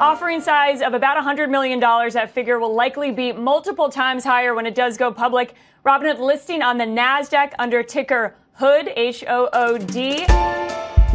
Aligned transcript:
Offering 0.00 0.40
size 0.40 0.80
of 0.80 0.94
about 0.94 1.22
$100 1.22 1.50
million. 1.50 1.78
That 1.78 2.30
figure 2.30 2.58
will 2.58 2.74
likely 2.74 3.12
be 3.12 3.34
multiple 3.34 3.90
times 3.90 4.24
higher 4.24 4.54
when 4.54 4.64
it 4.64 4.74
does 4.74 4.96
go 4.96 5.12
public. 5.12 5.52
Robinhood 5.84 6.18
listing 6.18 6.62
on 6.62 6.78
the 6.78 6.86
NASDAQ 6.86 7.52
under 7.58 7.82
ticker 7.82 8.34
HOOD, 8.58 8.88
H-O-O-D. 8.96 10.24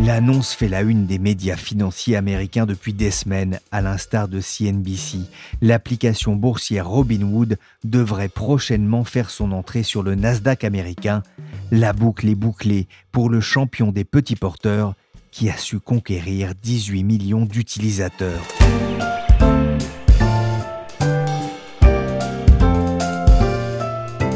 L'annonce 0.06 0.54
fait 0.54 0.68
la 0.68 0.84
une 0.84 1.08
des 1.08 1.18
médias 1.18 1.56
financiers 1.56 2.16
américains 2.16 2.68
depuis 2.68 2.94
des 2.94 3.10
semaines, 3.10 3.60
à 3.72 3.82
l'instar 3.82 4.28
de 4.28 4.40
CNBC. 4.40 5.18
L'application 5.64 6.36
boursière 6.36 6.88
Robinhood 6.88 7.58
devrait 7.84 8.30
prochainement 8.30 9.04
faire 9.04 9.32
son 9.32 9.52
entrée 9.52 9.82
sur 9.82 10.04
le 10.04 10.14
Nasdaq 10.14 10.64
américain. 10.64 11.24
La 11.72 11.92
boucle 11.92 12.30
est 12.30 12.36
bouclée 12.36 12.88
pour 13.12 13.32
le 13.32 13.42
champion 13.42 13.92
des 13.92 14.04
petits 14.04 14.36
porteurs 14.36 14.94
qui 15.36 15.50
a 15.50 15.58
su 15.58 15.82
conquérir 15.82 16.54
18 16.56 17.04
millions 17.04 17.44
d'utilisateurs. 17.44 18.42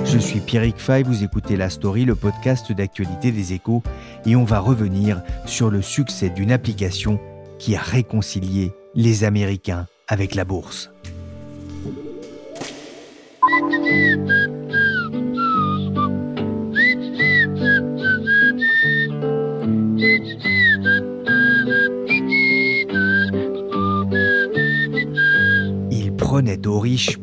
Je 0.04 0.18
suis 0.18 0.42
Pierrick 0.42 0.78
Fay, 0.78 1.04
vous 1.04 1.24
écoutez 1.24 1.56
La 1.56 1.70
Story, 1.70 2.04
le 2.04 2.16
podcast 2.16 2.74
d'actualité 2.74 3.32
des 3.32 3.54
échos, 3.54 3.82
et 4.26 4.36
on 4.36 4.44
va 4.44 4.60
revenir 4.60 5.22
sur 5.46 5.70
le 5.70 5.82
succès 5.82 6.30
d'une 6.30 6.52
application 6.52 7.18
qui 7.60 7.78
a 7.78 7.82
réconcilié 7.82 8.74
les 8.94 9.24
Américains 9.24 9.88
avec 10.10 10.36
la 10.36 10.44
bourse. 10.44 10.92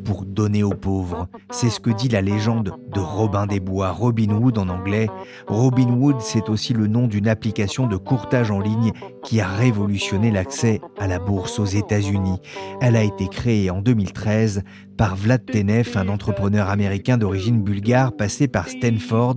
Pour 0.05 0.25
donner 0.25 0.62
aux 0.62 0.75
pauvres. 0.75 1.28
C'est 1.50 1.70
ce 1.70 1.81
que 1.81 1.91
dit 1.91 2.09
la 2.09 2.20
légende 2.20 2.72
de 2.92 3.00
Robin 3.00 3.47
des 3.47 3.59
Bois, 3.59 3.91
Robin 3.91 4.31
Hood 4.31 4.58
en 4.58 4.69
anglais. 4.69 5.08
Robin 5.48 5.89
Hood, 5.89 6.20
c'est 6.20 6.48
aussi 6.48 6.73
le 6.73 6.86
nom 6.86 7.08
d'une 7.08 7.27
application 7.27 7.86
de 7.86 7.97
courtage 7.97 8.50
en 8.50 8.61
ligne 8.61 8.92
qui 9.25 9.41
a 9.41 9.48
révolutionné 9.48 10.31
l'accès 10.31 10.81
à 10.98 11.08
la 11.08 11.19
bourse 11.19 11.58
aux 11.58 11.64
États-Unis. 11.64 12.41
Elle 12.81 12.97
a 12.97 13.03
été 13.03 13.27
créée 13.28 13.70
en 13.70 13.83
2013 13.83 14.62
par 14.97 15.17
Vlad 15.17 15.45
Tenev, 15.45 15.97
un 15.97 16.08
entrepreneur 16.08 16.70
américain 16.70 17.19
d'origine 17.19 17.62
bulgare 17.62 18.14
passé 18.14 18.48
par 18.48 18.69
Stanford, 18.69 19.36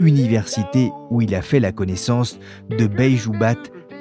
université 0.00 0.90
où 1.10 1.20
il 1.20 1.34
a 1.34 1.42
fait 1.42 1.60
la 1.60 1.72
connaissance 1.72 2.38
de 2.70 2.86
Beijoubat 2.86 3.56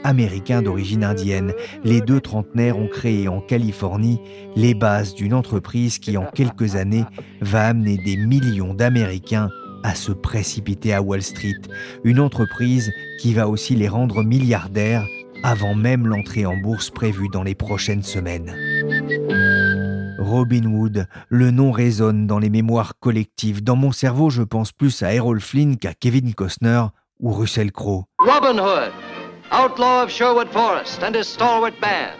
américain 0.05 0.61
d'origine 0.61 1.03
indienne. 1.03 1.53
Les 1.83 1.99
deux 1.99 2.21
trentenaires 2.21 2.77
ont 2.77 2.87
créé 2.87 3.27
en 3.27 3.41
Californie 3.41 4.21
les 4.55 4.73
bases 4.73 5.15
d'une 5.15 5.33
entreprise 5.33 5.99
qui 5.99 6.15
en 6.15 6.25
quelques 6.25 6.75
années 6.75 7.05
va 7.41 7.67
amener 7.67 7.97
des 7.97 8.15
millions 8.15 8.73
d'Américains 8.73 9.49
à 9.83 9.95
se 9.95 10.11
précipiter 10.11 10.93
à 10.93 11.01
Wall 11.01 11.21
Street. 11.21 11.61
Une 12.03 12.19
entreprise 12.19 12.91
qui 13.19 13.33
va 13.33 13.49
aussi 13.49 13.75
les 13.75 13.87
rendre 13.87 14.23
milliardaires 14.23 15.05
avant 15.43 15.75
même 15.75 16.07
l'entrée 16.07 16.45
en 16.45 16.57
bourse 16.57 16.89
prévue 16.89 17.29
dans 17.29 17.43
les 17.43 17.55
prochaines 17.55 18.03
semaines. 18.03 18.55
Robin 20.19 20.65
Hood, 20.65 21.07
le 21.29 21.51
nom 21.51 21.71
résonne 21.71 22.25
dans 22.25 22.39
les 22.39 22.49
mémoires 22.49 22.93
collectives. 22.99 23.63
Dans 23.63 23.75
mon 23.75 23.91
cerveau, 23.91 24.29
je 24.29 24.41
pense 24.41 24.71
plus 24.71 25.03
à 25.03 25.13
Errol 25.13 25.39
Flynn 25.39 25.77
qu'à 25.77 25.93
Kevin 25.93 26.33
Costner 26.33 26.81
ou 27.19 27.31
Russell 27.31 27.71
Crowe. 27.71 28.05
Robin 28.17 28.57
Hood 28.57 28.91
outlaw 29.51 30.03
of 30.03 30.09
Sherwood 30.09 30.49
Forest 30.49 31.03
and 31.03 31.15
his 31.15 31.27
stalwart 31.27 31.79
band, 31.79 32.19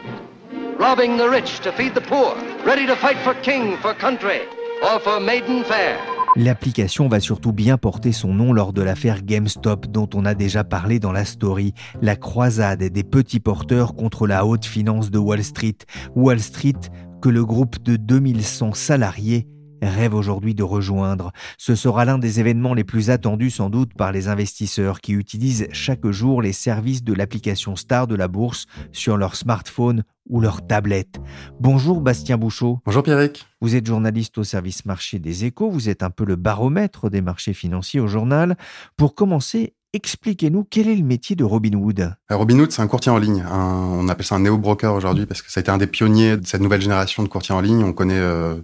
robbing 0.80 1.18
the 1.18 1.30
rich 1.30 1.60
to 1.62 1.72
feed 1.72 1.94
the 1.94 2.02
poor, 2.02 2.36
ready 2.66 2.86
to 2.86 2.96
fight 2.96 3.18
for 3.24 3.34
king, 3.42 3.78
for 3.78 3.94
country, 3.94 4.42
or 4.84 5.00
for 5.00 5.20
maiden 5.20 5.64
fair. 5.64 5.98
L'application 6.38 7.08
va 7.08 7.22
surtout 7.22 7.54
bien 7.54 7.78
porter 7.78 8.12
son 8.12 8.34
nom 8.34 8.52
lors 8.52 8.74
de 8.74 8.82
l'affaire 8.82 9.24
GameStop 9.24 9.88
dont 9.88 10.10
on 10.14 10.26
a 10.26 10.34
déjà 10.34 10.66
parlé 10.66 11.00
dans 11.00 11.14
la 11.14 11.24
story, 11.24 11.74
la 12.02 12.18
croisade 12.18 12.84
des 12.84 13.04
petits 13.04 13.40
porteurs 13.40 13.96
contre 13.96 14.28
la 14.28 14.46
haute 14.46 14.66
finance 14.66 15.12
de 15.12 15.18
Wall 15.18 15.44
Street. 15.46 15.78
Wall 16.14 16.42
Street 16.42 16.74
que 17.22 17.30
le 17.30 17.46
groupe 17.46 17.82
de 17.82 17.96
2100 17.96 18.74
salariés 18.74 19.48
rêve 19.82 20.14
aujourd'hui 20.14 20.56
de 20.56 20.64
rejoindre. 20.64 21.32
Ce 21.58 21.76
sera 21.76 22.06
l'un 22.06 22.18
des 22.18 22.40
événements 22.40 22.74
les 22.74 22.84
plus 22.84 23.10
attendus 23.10 23.52
sans 23.52 23.70
doute 23.70 23.94
par 23.94 24.12
les 24.12 24.28
investisseurs 24.28 25.02
qui 25.02 25.14
utilisent 25.14 25.68
chaque 25.72 26.08
jour 26.08 26.42
les 26.42 26.54
services 26.54 27.04
de 27.04 27.14
l'application 27.14 27.76
Star 27.76 28.08
de 28.08 28.16
la 28.16 28.28
bourse 28.28 28.66
sur 28.92 29.18
leur 29.18 29.36
smartphone 29.36 30.04
ou 30.30 30.42
leur 30.42 30.66
tablette. 30.66 31.18
Bonjour 31.60 32.02
Bastien 32.02 32.38
Bouchot. 32.38 32.80
Bonjour 32.86 33.04
Pierrick. 33.04 33.46
Vous 33.62 33.76
êtes 33.76 33.86
journaliste 33.86 34.38
au 34.38 34.44
service 34.44 34.86
marché 34.86 35.20
des 35.20 35.46
échos, 35.46 35.70
vous 35.70 35.90
êtes 35.90 36.04
un 36.04 36.10
peu 36.10 36.26
le 36.26 36.36
baromètre 36.36 37.10
des 37.10 37.22
marchés 37.22 37.54
financiers 37.54 38.00
au 38.00 38.08
journal. 38.08 38.58
Pour 38.98 39.16
commencer, 39.16 39.74
Expliquez-nous 39.96 40.68
quel 40.70 40.90
est 40.90 40.96
le 40.96 41.06
métier 41.06 41.38
de 41.38 41.46
Robinhood. 41.46 42.02
Euh, 42.30 42.36
Robinhood, 42.36 42.70
c'est 42.70 42.82
un 42.82 42.88
courtier 42.88 43.14
en 43.14 43.18
ligne. 43.18 43.46
on 43.50 44.10
appelle 44.10 44.26
ça 44.26 44.36
un 44.36 44.42
néo-broker 44.42 44.94
aujourd'hui 44.94 45.26
parce 45.26 45.42
que 45.42 45.50
ça 45.50 45.60
a 45.60 45.62
été 45.62 45.72
un 45.72 45.78
des 45.78 45.88
pionniers 45.88 46.36
de 46.36 46.46
cette 46.46 46.60
nouvelle 46.60 46.82
génération 46.82 47.24
de 47.24 47.30
courtiers 47.30 47.56
en 47.56 47.62
ligne. 47.62 47.82
On 47.82 47.94
connaît 47.94 48.20
euh, 48.20 48.56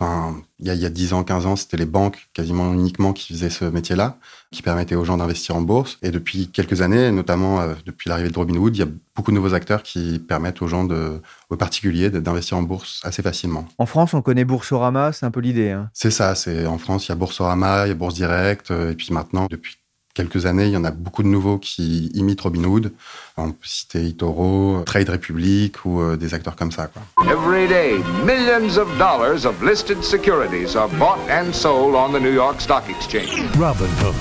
Enfin, 0.00 0.36
il 0.60 0.66
y 0.66 0.70
a, 0.70 0.74
il 0.74 0.80
y 0.80 0.86
a 0.86 0.90
10 0.90 1.12
ans, 1.12 1.24
15 1.24 1.46
ans, 1.46 1.56
c'était 1.56 1.76
les 1.76 1.84
banques 1.84 2.28
quasiment 2.32 2.72
uniquement 2.72 3.12
qui 3.12 3.32
faisaient 3.32 3.50
ce 3.50 3.64
métier-là, 3.64 4.16
qui 4.52 4.62
permettaient 4.62 4.94
aux 4.94 5.04
gens 5.04 5.16
d'investir 5.16 5.56
en 5.56 5.60
bourse. 5.60 5.98
Et 6.02 6.12
depuis 6.12 6.48
quelques 6.48 6.82
années, 6.82 7.10
notamment 7.10 7.60
euh, 7.60 7.74
depuis 7.84 8.08
l'arrivée 8.08 8.30
de 8.30 8.38
Robinhood, 8.38 8.76
il 8.76 8.78
y 8.78 8.82
a 8.82 8.88
beaucoup 9.16 9.32
de 9.32 9.36
nouveaux 9.36 9.54
acteurs 9.54 9.82
qui 9.82 10.20
permettent 10.20 10.62
aux 10.62 10.68
gens, 10.68 10.84
de, 10.84 11.20
aux 11.50 11.56
particuliers, 11.56 12.10
d'investir 12.10 12.56
en 12.56 12.62
bourse 12.62 13.00
assez 13.02 13.22
facilement. 13.22 13.66
En 13.78 13.86
France, 13.86 14.14
on 14.14 14.22
connaît 14.22 14.44
Boursorama, 14.44 15.12
c'est 15.12 15.26
un 15.26 15.32
peu 15.32 15.40
l'idée. 15.40 15.72
Hein. 15.72 15.90
C'est 15.94 16.12
ça. 16.12 16.36
C'est 16.36 16.64
en 16.66 16.78
France, 16.78 17.06
il 17.06 17.08
y 17.08 17.12
a 17.12 17.16
Boursorama, 17.16 17.86
il 17.86 17.88
y 17.88 17.92
a 17.92 17.94
Bourse 17.94 18.14
Direct, 18.14 18.70
euh, 18.70 18.92
et 18.92 18.94
puis 18.94 19.12
maintenant, 19.12 19.48
depuis 19.50 19.78
quelques 20.18 20.46
années, 20.46 20.66
il 20.66 20.72
y 20.72 20.76
en 20.76 20.84
a 20.84 20.90
beaucoup 20.90 21.22
de 21.22 21.28
nouveaux 21.28 21.58
qui 21.58 22.10
imitent 22.14 22.40
Robinhood. 22.40 22.92
On 23.36 23.52
peut 23.52 23.56
citer 23.62 24.02
Itoro, 24.02 24.82
Trade 24.84 25.10
Republic 25.10 25.84
ou 25.84 26.00
euh, 26.00 26.16
des 26.16 26.34
acteurs 26.34 26.56
comme 26.56 26.72
ça. 26.72 26.88
Quoi. 26.88 27.02
Every 27.24 27.68
day, 27.68 27.98
millions 28.24 28.78
of 28.78 28.88
dollars 28.98 29.46
of 29.46 29.62
listed 29.62 30.02
securities 30.02 30.74
are 30.74 30.88
bought 30.98 31.20
and 31.30 31.54
sold 31.54 31.94
on 31.94 32.12
the 32.12 32.20
New 32.20 32.32
York 32.32 32.60
Stock 32.60 32.82
Exchange. 32.90 33.48
Robinhood, 33.56 34.16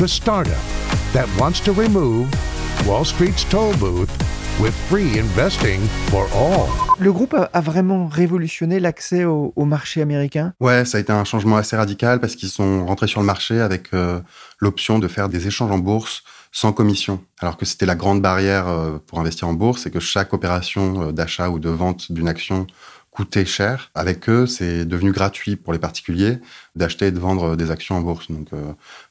the 0.00 0.08
startup 0.08 0.52
that 1.12 1.28
wants 1.38 1.60
to 1.60 1.72
remove 1.72 2.26
Wall 2.84 3.04
Street's 3.04 3.44
toll 3.44 3.72
booth 3.78 4.10
with 4.60 4.72
free 4.88 5.18
investing 5.18 5.80
for 6.10 6.26
all. 6.34 6.68
Le 6.98 7.12
groupe 7.12 7.34
a, 7.34 7.60
vraiment 7.60 8.06
révolutionné 8.06 8.80
l'accès 8.80 9.24
au, 9.24 9.52
marché 9.64 10.02
américain? 10.02 10.52
Ouais, 10.60 10.84
ça 10.84 10.98
a 10.98 11.00
été 11.00 11.12
un 11.12 11.24
changement 11.24 11.56
assez 11.56 11.76
radical 11.76 12.20
parce 12.20 12.36
qu'ils 12.36 12.48
sont 12.48 12.86
rentrés 12.86 13.06
sur 13.06 13.20
le 13.20 13.26
marché 13.26 13.60
avec 13.60 13.92
euh, 13.94 14.20
l'option 14.60 14.98
de 14.98 15.08
faire 15.08 15.28
des 15.28 15.46
échanges 15.46 15.70
en 15.70 15.78
bourse 15.78 16.22
sans 16.52 16.72
commission. 16.72 17.22
Alors 17.40 17.56
que 17.56 17.64
c'était 17.64 17.86
la 17.86 17.94
grande 17.94 18.20
barrière 18.20 18.68
euh, 18.68 18.98
pour 19.06 19.20
investir 19.20 19.48
en 19.48 19.54
bourse, 19.54 19.82
c'est 19.82 19.90
que 19.90 20.00
chaque 20.00 20.32
opération 20.32 21.08
euh, 21.08 21.12
d'achat 21.12 21.48
ou 21.48 21.58
de 21.58 21.70
vente 21.70 22.12
d'une 22.12 22.28
action 22.28 22.66
coûtait 23.10 23.44
cher. 23.44 23.90
Avec 23.94 24.28
eux, 24.28 24.46
c'est 24.46 24.84
devenu 24.84 25.12
gratuit 25.12 25.56
pour 25.56 25.72
les 25.72 25.78
particuliers 25.78 26.38
d'acheter 26.76 27.06
et 27.06 27.10
de 27.10 27.18
vendre 27.18 27.56
des 27.56 27.70
actions 27.70 27.96
en 27.96 28.00
bourse. 28.00 28.30
Donc 28.30 28.48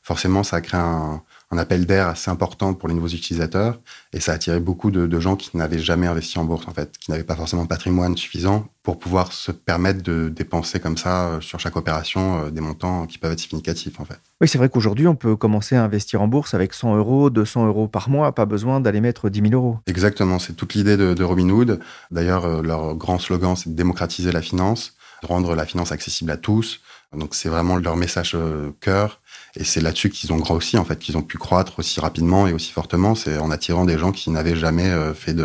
forcément, 0.01 0.41
ça 0.41 0.55
a 0.55 0.61
créé 0.61 0.79
un, 0.79 1.21
un 1.51 1.57
appel 1.57 1.85
d'air 1.85 2.07
assez 2.07 2.31
important 2.31 2.73
pour 2.73 2.87
les 2.87 2.95
nouveaux 2.95 3.09
utilisateurs 3.09 3.79
et 4.13 4.19
ça 4.19 4.31
a 4.31 4.35
attiré 4.35 4.59
beaucoup 4.59 4.89
de, 4.89 5.19
gens 5.19 5.35
qui 5.35 5.55
n'avaient 5.55 5.79
jamais 5.79 6.07
investi 6.07 6.39
en 6.39 6.45
bourse 6.45 6.67
en 6.67 6.71
fait, 6.71 6.97
qui 6.97 7.11
n'avaient 7.11 7.23
pas 7.23 7.35
forcément 7.35 7.63
de 7.63 7.67
patrimoine 7.67 8.15
suffisant 8.17 8.65
pour 8.83 8.97
pouvoir 8.97 9.33
se 9.33 9.51
permettre 9.51 10.01
de 10.01 10.29
dépenser 10.29 10.79
comme 10.79 10.97
ça 10.97 11.27
euh, 11.27 11.41
sur 11.41 11.59
chaque 11.59 11.75
opération 11.75 12.45
euh, 12.45 12.49
des 12.49 12.61
montants 12.61 13.05
qui 13.05 13.17
peuvent 13.17 13.33
être 13.33 13.39
significatifs 13.39 13.99
en 13.99 14.05
fait. 14.05 14.19
Oui, 14.39 14.47
c'est 14.47 14.57
vrai 14.57 14.69
qu'aujourd'hui 14.69 15.07
on 15.07 15.15
peut 15.15 15.35
commencer 15.35 15.75
à 15.75 15.83
investir 15.83 16.21
en 16.21 16.27
bourse 16.27 16.53
avec 16.53 16.73
100 16.73 16.95
euros, 16.95 17.29
200 17.29 17.67
euros 17.67 17.87
par 17.87 18.09
mois, 18.09 18.33
pas 18.33 18.45
besoin 18.45 18.79
d'aller 18.79 19.01
mettre 19.01 19.29
10 19.29 19.49
000 19.49 19.53
euros. 19.53 19.77
Exactement, 19.87 20.39
c'est 20.39 20.53
toute 20.53 20.73
l'idée 20.73 20.97
de, 20.97 21.13
de 21.13 21.23
Robinhood. 21.23 21.79
D'ailleurs, 22.09 22.45
euh, 22.45 22.61
leur 22.61 22.95
grand 22.95 23.19
slogan 23.19 23.55
c'est 23.55 23.69
de 23.69 23.75
démocratiser 23.75 24.31
la 24.31 24.41
finance, 24.41 24.95
de 25.21 25.27
rendre 25.27 25.55
la 25.55 25.65
finance 25.65 25.91
accessible 25.91 26.31
à 26.31 26.37
tous. 26.37 26.81
Donc 27.15 27.35
c'est 27.35 27.49
vraiment 27.49 27.75
leur 27.75 27.97
message 27.97 28.37
cœur 28.79 29.19
Et 29.57 29.65
c'est 29.65 29.81
là-dessus 29.81 30.09
qu'ils 30.09 30.31
ont 30.31 30.37
grossi, 30.37 30.77
en 30.77 30.85
fait, 30.85 30.97
qu'ils 30.97 31.17
ont 31.17 31.21
pu 31.21 31.37
croître 31.37 31.79
aussi 31.79 31.99
rapidement 31.99 32.47
et 32.47 32.53
aussi 32.53 32.71
fortement. 32.71 33.15
C'est 33.15 33.37
en 33.37 33.51
attirant 33.51 33.83
des 33.83 33.97
gens 33.97 34.13
qui 34.13 34.29
n'avaient 34.29 34.55
jamais 34.55 34.89
euh, 34.89 35.13
fait 35.13 35.35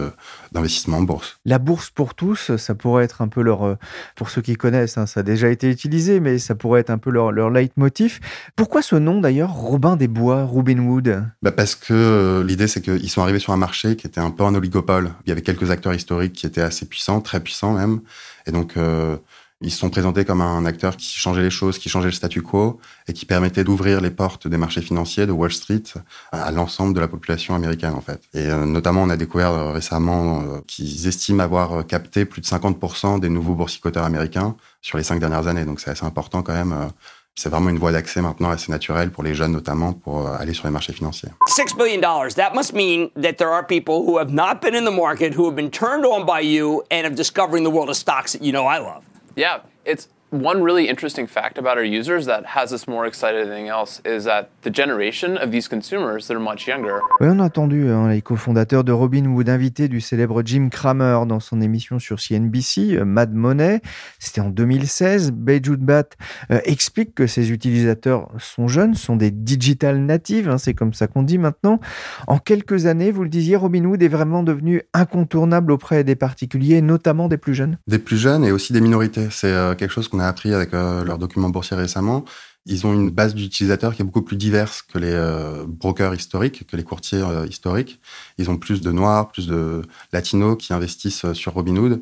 d'investissement 0.52 0.98
en 0.98 1.02
bourse. 1.02 1.38
La 1.44 1.58
bourse 1.58 1.90
pour 1.90 2.14
tous, 2.14 2.56
ça 2.56 2.74
pourrait 2.74 3.04
être 3.04 3.20
un 3.20 3.28
peu 3.28 3.42
leur, 3.42 3.66
euh, 3.66 3.74
pour 4.14 4.30
ceux 4.30 4.42
qui 4.42 4.54
connaissent, 4.54 4.96
hein, 4.96 5.06
ça 5.06 5.20
a 5.20 5.22
déjà 5.22 5.48
été 5.48 5.68
utilisé, 5.68 6.20
mais 6.20 6.38
ça 6.38 6.54
pourrait 6.54 6.80
être 6.80 6.90
un 6.90 6.98
peu 6.98 7.10
leur, 7.10 7.32
leur 7.32 7.50
leitmotiv. 7.50 8.20
Pourquoi 8.54 8.82
ce 8.82 8.96
nom 8.96 9.20
d'ailleurs, 9.20 9.52
Robin 9.52 9.96
des 9.96 10.08
Bois, 10.08 10.44
Robin 10.44 10.78
Hood 10.78 11.24
bah 11.42 11.52
Parce 11.52 11.74
que 11.74 11.92
euh, 11.92 12.44
l'idée, 12.44 12.68
c'est 12.68 12.80
qu'ils 12.80 13.10
sont 13.10 13.22
arrivés 13.22 13.40
sur 13.40 13.52
un 13.52 13.56
marché 13.56 13.96
qui 13.96 14.06
était 14.06 14.20
un 14.20 14.30
peu 14.30 14.44
un 14.44 14.54
oligopole. 14.54 15.12
Il 15.24 15.30
y 15.30 15.32
avait 15.32 15.42
quelques 15.42 15.70
acteurs 15.70 15.94
historiques 15.94 16.32
qui 16.32 16.46
étaient 16.46 16.62
assez 16.62 16.86
puissants, 16.86 17.20
très 17.20 17.40
puissants 17.40 17.72
même. 17.72 18.00
Et 18.46 18.52
donc, 18.52 18.76
euh, 18.76 19.16
ils 19.62 19.70
se 19.70 19.78
sont 19.78 19.88
présentés 19.88 20.26
comme 20.26 20.42
un 20.42 20.66
acteur 20.66 20.98
qui 20.98 21.06
changeait 21.06 21.42
les 21.42 21.50
choses, 21.50 21.78
qui 21.78 21.88
changeait 21.88 22.08
le 22.08 22.12
statu 22.12 22.42
quo 22.42 22.78
et 23.08 23.14
qui 23.14 23.24
permettait 23.24 23.64
d'ouvrir 23.64 24.02
les 24.02 24.10
portes 24.10 24.46
des 24.46 24.58
marchés 24.58 24.82
financiers 24.82 25.24
de 25.26 25.32
Wall 25.32 25.50
Street 25.50 25.82
à 26.30 26.50
l'ensemble 26.52 26.92
de 26.92 27.00
la 27.00 27.08
population 27.08 27.54
américaine 27.54 27.94
en 27.94 28.02
fait. 28.02 28.20
Et 28.34 28.50
euh, 28.50 28.66
notamment, 28.66 29.02
on 29.02 29.08
a 29.08 29.16
découvert 29.16 29.52
euh, 29.52 29.72
récemment 29.72 30.42
euh, 30.42 30.60
qu'ils 30.66 31.08
estiment 31.08 31.42
avoir 31.42 31.86
capté 31.86 32.26
plus 32.26 32.42
de 32.42 32.46
50% 32.46 33.18
des 33.18 33.30
nouveaux 33.30 33.54
boursicoteurs 33.54 34.04
américains 34.04 34.56
sur 34.82 34.98
les 34.98 35.04
cinq 35.04 35.20
dernières 35.20 35.46
années. 35.46 35.64
Donc 35.64 35.80
c'est 35.80 35.90
assez 35.90 36.04
important 36.04 36.42
quand 36.42 36.52
même. 36.52 36.90
C'est 37.34 37.48
vraiment 37.48 37.70
une 37.70 37.78
voie 37.78 37.92
d'accès 37.92 38.20
maintenant 38.20 38.50
assez 38.50 38.70
naturelle 38.70 39.10
pour 39.10 39.22
les 39.22 39.34
jeunes 39.34 39.52
notamment 39.52 39.92
pour 39.94 40.28
aller 40.28 40.52
sur 40.52 40.66
les 40.66 40.72
marchés 40.72 40.92
financiers. 40.92 41.30
Six 41.46 41.74
billion 41.74 42.00
dollars. 42.00 42.34
That 42.34 42.52
must 42.54 42.74
mean 42.74 43.08
that 43.16 43.34
there 43.34 43.50
are 43.50 43.66
people 43.66 44.04
who 44.06 44.18
have 44.18 44.30
not 44.30 44.60
been 44.60 44.74
in 44.74 44.84
the 44.84 44.94
market 44.94 45.34
who 45.34 45.46
have 45.46 45.54
been 45.54 45.70
turned 45.70 46.04
on 46.04 46.26
by 46.26 46.40
you 46.42 46.82
and 46.90 47.06
of 47.06 47.14
discovering 47.14 47.64
the 47.64 47.70
world 47.70 47.88
of 47.88 47.96
stocks 47.96 48.32
that 48.32 48.42
you 48.42 48.52
know 48.52 48.66
I 48.66 48.78
love. 48.78 49.02
Yeah, 49.36 49.60
it's 49.84 50.08
one 50.30 50.62
really 50.62 50.88
interesting 50.88 51.26
fact 51.26 51.58
about 51.58 51.78
our 51.78 51.84
users 51.84 52.26
that 52.26 52.44
has 52.44 52.72
us 52.72 52.86
more 52.88 53.06
excited 53.06 53.46
than 53.46 53.52
anything 53.52 53.68
else 53.68 54.00
is 54.04 54.24
that 54.24 54.50
the 54.62 54.70
generation 54.70 55.36
of 55.36 55.50
these 55.50 55.68
consumers, 55.68 56.26
they're 56.26 56.40
much 56.40 56.66
younger. 56.66 57.00
Oui, 57.20 57.28
on 57.28 57.38
a 57.38 57.44
entendu 57.44 57.90
hein, 57.90 58.08
les 58.08 58.22
cofondateurs 58.22 58.84
de 58.84 58.92
Robinhood 58.92 59.48
invité 59.48 59.88
du 59.88 60.00
célèbre 60.00 60.42
Jim 60.44 60.68
Cramer 60.68 61.20
dans 61.26 61.40
son 61.40 61.60
émission 61.60 61.98
sur 61.98 62.20
CNBC, 62.20 62.96
euh, 62.96 63.04
Mad 63.04 63.32
Money. 63.32 63.80
C'était 64.18 64.40
en 64.40 64.50
2016. 64.50 65.30
Bejud 65.30 65.80
Bat 65.80 66.10
euh, 66.50 66.60
explique 66.64 67.14
que 67.14 67.26
ses 67.26 67.52
utilisateurs 67.52 68.28
sont 68.38 68.68
jeunes, 68.68 68.94
sont 68.94 69.16
des 69.16 69.30
digital 69.30 69.98
natives, 69.98 70.48
hein, 70.48 70.58
c'est 70.58 70.74
comme 70.74 70.92
ça 70.92 71.06
qu'on 71.06 71.22
dit 71.22 71.38
maintenant. 71.38 71.80
En 72.26 72.38
quelques 72.38 72.86
années, 72.86 73.12
vous 73.12 73.22
le 73.22 73.28
disiez, 73.28 73.56
Robinhood 73.56 74.02
est 74.02 74.08
vraiment 74.08 74.42
devenu 74.42 74.82
incontournable 74.92 75.72
auprès 75.72 76.04
des 76.04 76.16
particuliers, 76.16 76.82
notamment 76.82 77.28
des 77.28 77.38
plus 77.38 77.54
jeunes. 77.54 77.78
Des 77.86 77.98
plus 77.98 78.18
jeunes 78.18 78.44
et 78.44 78.50
aussi 78.50 78.72
des 78.72 78.80
minorités. 78.80 79.28
C'est 79.30 79.52
euh, 79.52 79.74
quelque 79.74 79.92
chose 79.92 80.08
qu'on 80.08 80.15
a 80.18 80.26
appris 80.26 80.52
avec 80.52 80.74
euh, 80.74 81.04
leurs 81.04 81.18
documents 81.18 81.48
boursiers 81.48 81.76
récemment. 81.76 82.24
Ils 82.68 82.86
ont 82.86 82.92
une 82.92 83.10
base 83.10 83.34
d'utilisateurs 83.34 83.94
qui 83.94 84.02
est 84.02 84.04
beaucoup 84.04 84.22
plus 84.22 84.36
diverse 84.36 84.82
que 84.82 84.98
les 84.98 85.12
euh, 85.12 85.64
brokers 85.68 86.14
historiques, 86.14 86.66
que 86.66 86.76
les 86.76 86.82
courtiers 86.82 87.22
euh, 87.22 87.46
historiques. 87.46 88.00
Ils 88.38 88.50
ont 88.50 88.56
plus 88.56 88.80
de 88.80 88.90
noirs, 88.90 89.28
plus 89.30 89.46
de 89.46 89.82
latinos 90.12 90.56
qui 90.58 90.72
investissent 90.72 91.32
sur 91.32 91.54
Robinhood. 91.54 92.00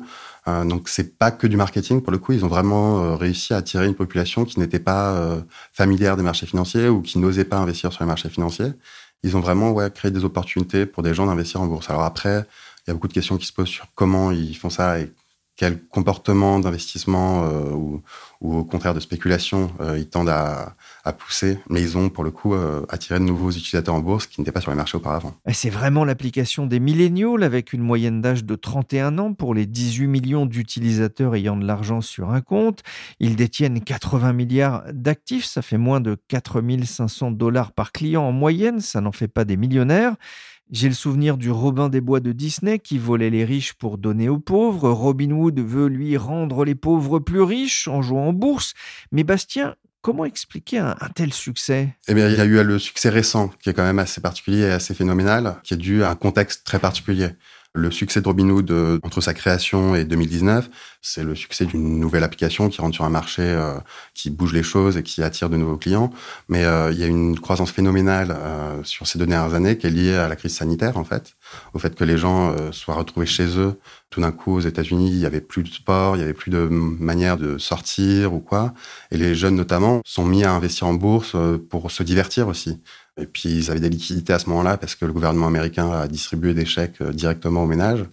donc 0.65 0.89
c'est 0.89 1.17
pas 1.17 1.31
que 1.31 1.47
du 1.47 1.57
marketing 1.57 2.01
pour 2.01 2.11
le 2.11 2.17
coup. 2.17 2.33
Ils 2.33 2.43
ont 2.45 2.47
vraiment 2.47 3.15
réussi 3.15 3.53
à 3.53 3.57
attirer 3.57 3.85
une 3.85 3.95
population 3.95 4.43
qui 4.45 4.59
n'était 4.59 4.79
pas 4.79 5.37
familière 5.71 6.17
des 6.17 6.23
marchés 6.23 6.47
financiers 6.47 6.87
ou 6.89 7.01
qui 7.01 7.19
n'osait 7.19 7.45
pas 7.45 7.57
investir 7.57 7.93
sur 7.93 8.03
les 8.03 8.07
marchés 8.07 8.29
financiers. 8.29 8.73
Ils 9.23 9.37
ont 9.37 9.39
vraiment 9.39 9.71
ouais, 9.71 9.91
créé 9.91 10.11
des 10.11 10.23
opportunités 10.23 10.85
pour 10.85 11.03
des 11.03 11.13
gens 11.13 11.25
d'investir 11.25 11.61
en 11.61 11.67
bourse. 11.67 11.89
Alors 11.89 12.03
après, 12.03 12.45
il 12.85 12.89
y 12.89 12.91
a 12.91 12.93
beaucoup 12.93 13.07
de 13.07 13.13
questions 13.13 13.37
qui 13.37 13.47
se 13.47 13.53
posent 13.53 13.69
sur 13.69 13.87
comment 13.95 14.31
ils 14.31 14.55
font 14.55 14.69
ça 14.69 14.99
et 14.99 15.11
quel 15.55 15.81
comportement 15.85 16.59
d'investissement 16.59 17.45
euh, 17.45 17.71
ou, 17.71 18.01
au 18.41 18.63
contraire 18.63 18.93
de 18.93 18.99
spéculation 18.99 19.71
euh, 19.79 19.97
ils 19.97 20.09
tendent 20.09 20.29
à, 20.29 20.75
pousser. 21.17 21.59
Mais 21.69 21.81
ils 21.81 21.97
ont 21.97 22.09
pour 22.09 22.23
le 22.23 22.31
coup 22.31 22.53
euh, 22.53 22.85
attiré 22.89 23.19
de 23.19 23.23
nouveaux 23.23 23.51
utilisateurs 23.51 23.95
en 23.95 23.99
bourse 23.99 24.27
qui 24.27 24.41
n'étaient 24.41 24.51
pas 24.51 24.59
sur 24.59 24.71
les 24.71 24.77
marchés 24.77 24.97
auparavant. 24.97 25.33
C'est 25.51 25.69
vraiment 25.69 26.03
l'application 26.03 26.65
des 26.65 26.79
milléniaux 26.79 27.41
avec 27.41 27.73
une 27.73 27.81
moyenne 27.81 28.21
d'âge 28.21 28.43
de 28.43 28.55
31 28.55 29.17
ans 29.17 29.33
pour 29.33 29.53
les 29.53 29.65
18 29.65 30.07
millions 30.07 30.45
d'utilisateurs 30.45 31.35
ayant 31.35 31.55
de 31.55 31.65
l'argent 31.65 32.01
sur 32.01 32.31
un 32.31 32.41
compte. 32.41 32.81
Ils 33.19 33.35
détiennent 33.35 33.81
80 33.81 34.33
milliards 34.33 34.83
d'actifs, 34.91 35.45
ça 35.45 35.61
fait 35.61 35.77
moins 35.77 36.01
de 36.01 36.17
4500 36.27 37.31
dollars 37.31 37.71
par 37.71 37.91
client 37.91 38.23
en 38.23 38.31
moyenne, 38.31 38.81
ça 38.81 38.99
n'en 38.99 39.11
fait 39.11 39.27
pas 39.27 39.45
des 39.45 39.57
millionnaires. 39.57 40.15
J'ai 40.71 40.87
le 40.87 40.95
souvenir 40.95 41.37
du 41.37 41.51
Robin 41.51 41.89
des 41.89 42.01
Bois 42.01 42.19
de 42.19 42.31
Disney 42.31 42.79
qui 42.79 42.97
volait 42.97 43.29
les 43.29 43.45
riches 43.45 43.73
pour 43.73 43.99
donner 43.99 44.29
aux 44.29 44.39
pauvres. 44.39 44.89
Robin 44.89 45.29
Hood 45.29 45.59
veut 45.59 45.87
lui 45.87 46.17
rendre 46.17 46.65
les 46.65 46.73
pauvres 46.73 47.19
plus 47.19 47.43
riches 47.43 47.87
en 47.87 48.01
jouant 48.01 48.29
en 48.29 48.33
bourse. 48.33 48.73
Mais 49.11 49.23
Bastien, 49.23 49.75
comment 50.01 50.25
expliquer 50.25 50.79
un, 50.79 50.95
un 50.99 51.09
tel 51.09 51.33
succès? 51.33 51.95
Eh 52.07 52.15
bien, 52.15 52.27
il 52.29 52.35
y 52.35 52.41
a 52.41 52.45
eu 52.45 52.63
le 52.63 52.79
succès 52.79 53.09
récent 53.09 53.49
qui 53.61 53.69
est 53.69 53.73
quand 53.73 53.83
même 53.83 53.99
assez 53.99 54.21
particulier 54.21 54.61
et 54.61 54.71
assez 54.71 54.95
phénoménal, 54.95 55.57
qui 55.63 55.75
est 55.75 55.77
dû 55.77 56.03
à 56.03 56.09
un 56.09 56.15
contexte 56.15 56.65
très 56.65 56.79
particulier. 56.79 57.29
Le 57.77 57.91
succès 57.91 58.21
de 58.21 58.27
Robinhood 58.27 58.71
euh, 58.71 58.99
entre 59.03 59.19
sa 59.19 59.33
création 59.33 59.95
et 59.95 60.05
2019, 60.05 60.69
c'est 61.01 61.25
le 61.25 61.35
succès 61.35 61.65
d'une 61.65 61.99
nouvelle 61.99 62.23
application 62.23 62.69
qui 62.69 62.79
rentre 62.79 62.95
sur 62.95 63.03
un 63.03 63.09
marché 63.09 63.41
euh, 63.41 63.77
qui 64.13 64.29
bouge 64.29 64.53
les 64.53 64.63
choses 64.63 64.95
et 64.95 65.03
qui 65.03 65.21
attire 65.21 65.49
de 65.49 65.57
nouveaux 65.57 65.75
clients. 65.75 66.09
Mais 66.47 66.63
euh, 66.63 66.93
il 66.93 66.97
y 66.97 67.03
a 67.03 67.07
une 67.07 67.37
croissance 67.37 67.71
phénoménale 67.71 68.31
euh, 68.31 68.81
sur 68.83 69.07
ces 69.07 69.19
deux 69.19 69.25
dernières 69.25 69.55
années 69.55 69.77
qui 69.77 69.87
est 69.87 69.89
liée 69.89 70.15
à 70.15 70.29
la 70.29 70.37
crise 70.37 70.55
sanitaire, 70.55 70.95
en 70.95 71.03
fait, 71.03 71.35
au 71.73 71.79
fait 71.79 71.95
que 71.95 72.05
les 72.05 72.17
gens 72.17 72.51
euh, 72.51 72.71
soient 72.71 72.95
retrouvés 72.95 73.25
chez 73.25 73.59
eux. 73.59 73.77
Tout 74.09 74.21
d'un 74.21 74.31
coup, 74.31 74.55
aux 74.55 74.61
États-Unis, 74.61 75.09
il 75.09 75.17
y 75.17 75.25
avait 75.25 75.41
plus 75.41 75.63
de 75.63 75.67
sport, 75.67 76.15
il 76.15 76.21
y 76.21 76.23
avait 76.23 76.33
plus 76.33 76.51
de 76.51 76.69
manière 76.69 77.37
de 77.37 77.57
sortir 77.57 78.33
ou 78.33 78.39
quoi. 78.39 78.73
Et 79.11 79.17
les 79.17 79.35
jeunes, 79.35 79.55
notamment, 79.55 80.01
sont 80.05 80.25
mis 80.25 80.45
à 80.45 80.53
investir 80.53 80.87
en 80.87 80.93
bourse 80.93 81.35
pour 81.69 81.91
se 81.91 82.03
divertir 82.03 82.47
aussi. 82.47 82.81
Et 83.17 83.25
puis, 83.25 83.49
ils 83.49 83.71
avaient 83.71 83.79
des 83.79 83.89
liquidités 83.89 84.33
à 84.33 84.39
ce 84.39 84.49
moment-là 84.49 84.77
parce 84.77 84.95
que 84.95 85.05
le 85.05 85.13
gouvernement 85.13 85.47
américain 85.47 85.89
a 85.89 86.07
distribué 86.07 86.53
des 86.53 86.65
chèques 86.65 86.99
euh, 87.01 87.13
directement 87.13 87.63
aux 87.63 87.65
ménages, 87.65 88.03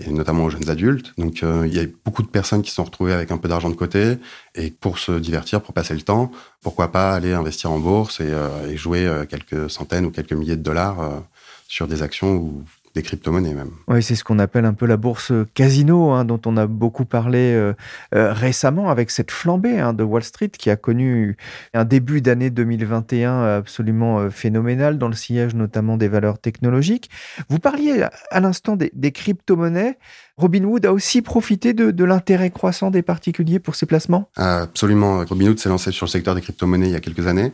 et 0.00 0.10
notamment 0.10 0.44
aux 0.44 0.50
jeunes 0.50 0.68
adultes. 0.68 1.14
Donc, 1.16 1.44
euh, 1.44 1.64
il 1.66 1.74
y 1.74 1.78
a 1.78 1.86
beaucoup 2.04 2.22
de 2.22 2.28
personnes 2.28 2.62
qui 2.62 2.70
se 2.70 2.76
sont 2.76 2.84
retrouvées 2.84 3.12
avec 3.12 3.30
un 3.30 3.38
peu 3.38 3.48
d'argent 3.48 3.70
de 3.70 3.76
côté. 3.76 4.18
Et 4.56 4.70
pour 4.72 4.98
se 4.98 5.12
divertir, 5.12 5.62
pour 5.62 5.74
passer 5.74 5.94
le 5.94 6.02
temps, 6.02 6.32
pourquoi 6.60 6.90
pas 6.90 7.14
aller 7.14 7.32
investir 7.34 7.70
en 7.70 7.78
bourse 7.78 8.18
et, 8.18 8.32
euh, 8.32 8.68
et 8.68 8.76
jouer 8.76 9.08
quelques 9.28 9.70
centaines 9.70 10.06
ou 10.06 10.10
quelques 10.10 10.32
milliers 10.32 10.56
de 10.56 10.62
dollars 10.62 11.22
sur 11.68 11.86
des 11.86 12.02
actions 12.02 12.34
ou 12.34 12.64
des 12.94 13.02
crypto-monnaies 13.02 13.54
même. 13.54 13.70
Oui, 13.86 14.02
c'est 14.02 14.14
ce 14.14 14.24
qu'on 14.24 14.38
appelle 14.38 14.64
un 14.64 14.72
peu 14.72 14.86
la 14.86 14.96
bourse 14.96 15.32
casino, 15.54 16.10
hein, 16.10 16.24
dont 16.24 16.40
on 16.46 16.56
a 16.56 16.66
beaucoup 16.66 17.04
parlé 17.04 17.52
euh, 17.52 17.74
euh, 18.14 18.32
récemment 18.32 18.90
avec 18.90 19.10
cette 19.10 19.30
flambée 19.30 19.78
hein, 19.78 19.92
de 19.92 20.02
Wall 20.02 20.22
Street 20.22 20.48
qui 20.48 20.70
a 20.70 20.76
connu 20.76 21.36
un 21.74 21.84
début 21.84 22.20
d'année 22.20 22.50
2021 22.50 23.56
absolument 23.58 24.20
euh, 24.20 24.30
phénoménal 24.30 24.98
dans 24.98 25.08
le 25.08 25.14
sillage 25.14 25.54
notamment 25.54 25.96
des 25.96 26.08
valeurs 26.08 26.38
technologiques. 26.38 27.10
Vous 27.48 27.58
parliez 27.58 28.04
à 28.30 28.40
l'instant 28.40 28.76
des, 28.76 28.90
des 28.94 29.12
crypto-monnaies. 29.12 29.98
Robinhood 30.36 30.86
a 30.86 30.92
aussi 30.92 31.20
profité 31.22 31.72
de, 31.72 31.90
de 31.90 32.04
l'intérêt 32.04 32.50
croissant 32.50 32.90
des 32.90 33.02
particuliers 33.02 33.58
pour 33.58 33.74
ses 33.74 33.86
placements? 33.86 34.30
Absolument. 34.36 35.24
Robinhood 35.24 35.58
s'est 35.58 35.68
lancé 35.68 35.90
sur 35.90 36.06
le 36.06 36.10
secteur 36.10 36.34
des 36.34 36.40
crypto-monnaies 36.40 36.86
il 36.86 36.92
y 36.92 36.96
a 36.96 37.00
quelques 37.00 37.26
années. 37.26 37.52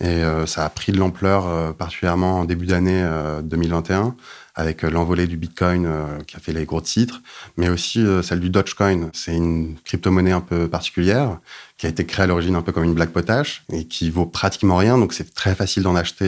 Et 0.00 0.04
euh, 0.04 0.44
ça 0.44 0.64
a 0.64 0.68
pris 0.68 0.92
de 0.92 0.98
l'ampleur, 0.98 1.46
euh, 1.46 1.72
particulièrement 1.72 2.40
en 2.40 2.44
début 2.44 2.66
d'année 2.66 3.02
euh, 3.02 3.40
2021, 3.40 4.14
avec 4.56 4.82
euh, 4.82 4.90
l'envolée 4.90 5.26
du 5.26 5.36
Bitcoin 5.36 5.84
euh, 5.86 6.18
qui 6.26 6.36
a 6.36 6.40
fait 6.40 6.52
les 6.52 6.64
gros 6.64 6.80
titres, 6.80 7.20
mais 7.56 7.68
aussi 7.68 8.00
euh, 8.00 8.22
celle 8.22 8.40
du 8.40 8.50
Dogecoin. 8.50 9.10
C'est 9.12 9.34
une 9.36 9.76
crypto-monnaie 9.84 10.32
un 10.32 10.40
peu 10.40 10.66
particulière 10.66 11.38
qui 11.76 11.84
a 11.86 11.90
été 11.90 12.06
créée 12.06 12.24
à 12.24 12.26
l'origine 12.26 12.54
un 12.54 12.62
peu 12.62 12.72
comme 12.72 12.84
une 12.84 12.94
blague 12.94 13.10
potache 13.10 13.62
et 13.70 13.84
qui 13.84 14.08
vaut 14.08 14.24
pratiquement 14.24 14.76
rien. 14.76 14.96
Donc 14.96 15.12
c'est 15.12 15.34
très 15.34 15.54
facile 15.54 15.82
d'en 15.82 15.94
acheter. 15.94 16.26